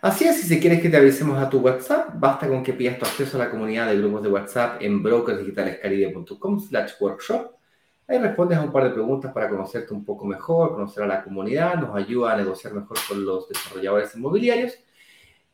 [0.00, 3.04] Así es, si quieres que te avisemos a tu WhatsApp, basta con que pidas tu
[3.04, 7.52] acceso a la comunidad de grupos de WhatsApp en brokersdigitalescaribe.com slash workshop.
[8.06, 11.22] Ahí respondes a un par de preguntas para conocerte un poco mejor, conocer a la
[11.22, 14.78] comunidad, nos ayuda a negociar mejor con los desarrolladores inmobiliarios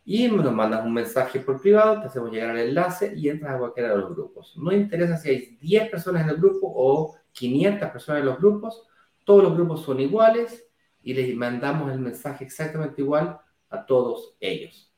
[0.05, 3.59] y nos mandas un mensaje por privado, te hacemos llegar el enlace y entras a
[3.59, 4.55] cualquiera de los grupos.
[4.57, 8.87] No interesa si hay 10 personas en el grupo o 500 personas en los grupos,
[9.25, 10.67] todos los grupos son iguales
[11.03, 13.41] y les mandamos el mensaje exactamente igual
[13.71, 14.93] a todos ellos.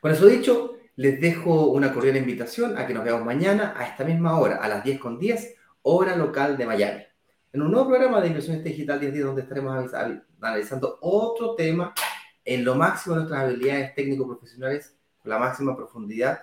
[0.00, 4.04] Con eso dicho, les dejo una cordial invitación a que nos veamos mañana a esta
[4.04, 7.02] misma hora, a las 10.10, 10, hora local de Miami,
[7.52, 9.92] en un nuevo programa de inversión digital 10 días donde estaremos
[10.40, 11.92] analizando otro tema
[12.44, 16.40] en lo máximo nuestras habilidades técnico-profesionales, con la máxima profundidad,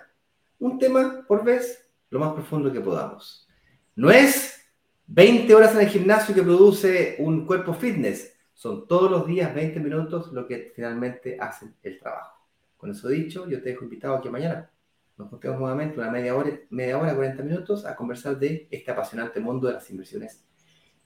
[0.58, 3.48] un tema por vez, lo más profundo que podamos.
[3.94, 4.58] No es
[5.06, 9.78] 20 horas en el gimnasio que produce un cuerpo fitness, son todos los días 20
[9.78, 12.44] minutos lo que finalmente hacen el trabajo.
[12.76, 14.68] Con eso dicho, yo te dejo invitado aquí mañana.
[15.16, 19.38] Nos juntemos nuevamente una media hora, media hora, 40 minutos a conversar de este apasionante
[19.38, 20.44] mundo de las inversiones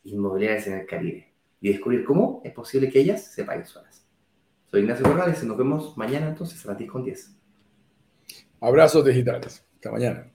[0.05, 4.01] inmobiliarias en el Caribe y descubrir cómo es posible que ellas se paguen solas.
[4.72, 7.36] Soy Ignacio Corrales y nos vemos mañana entonces a las 10 con 10.
[8.62, 9.62] Abrazos digitales.
[9.74, 10.32] Hasta mañana.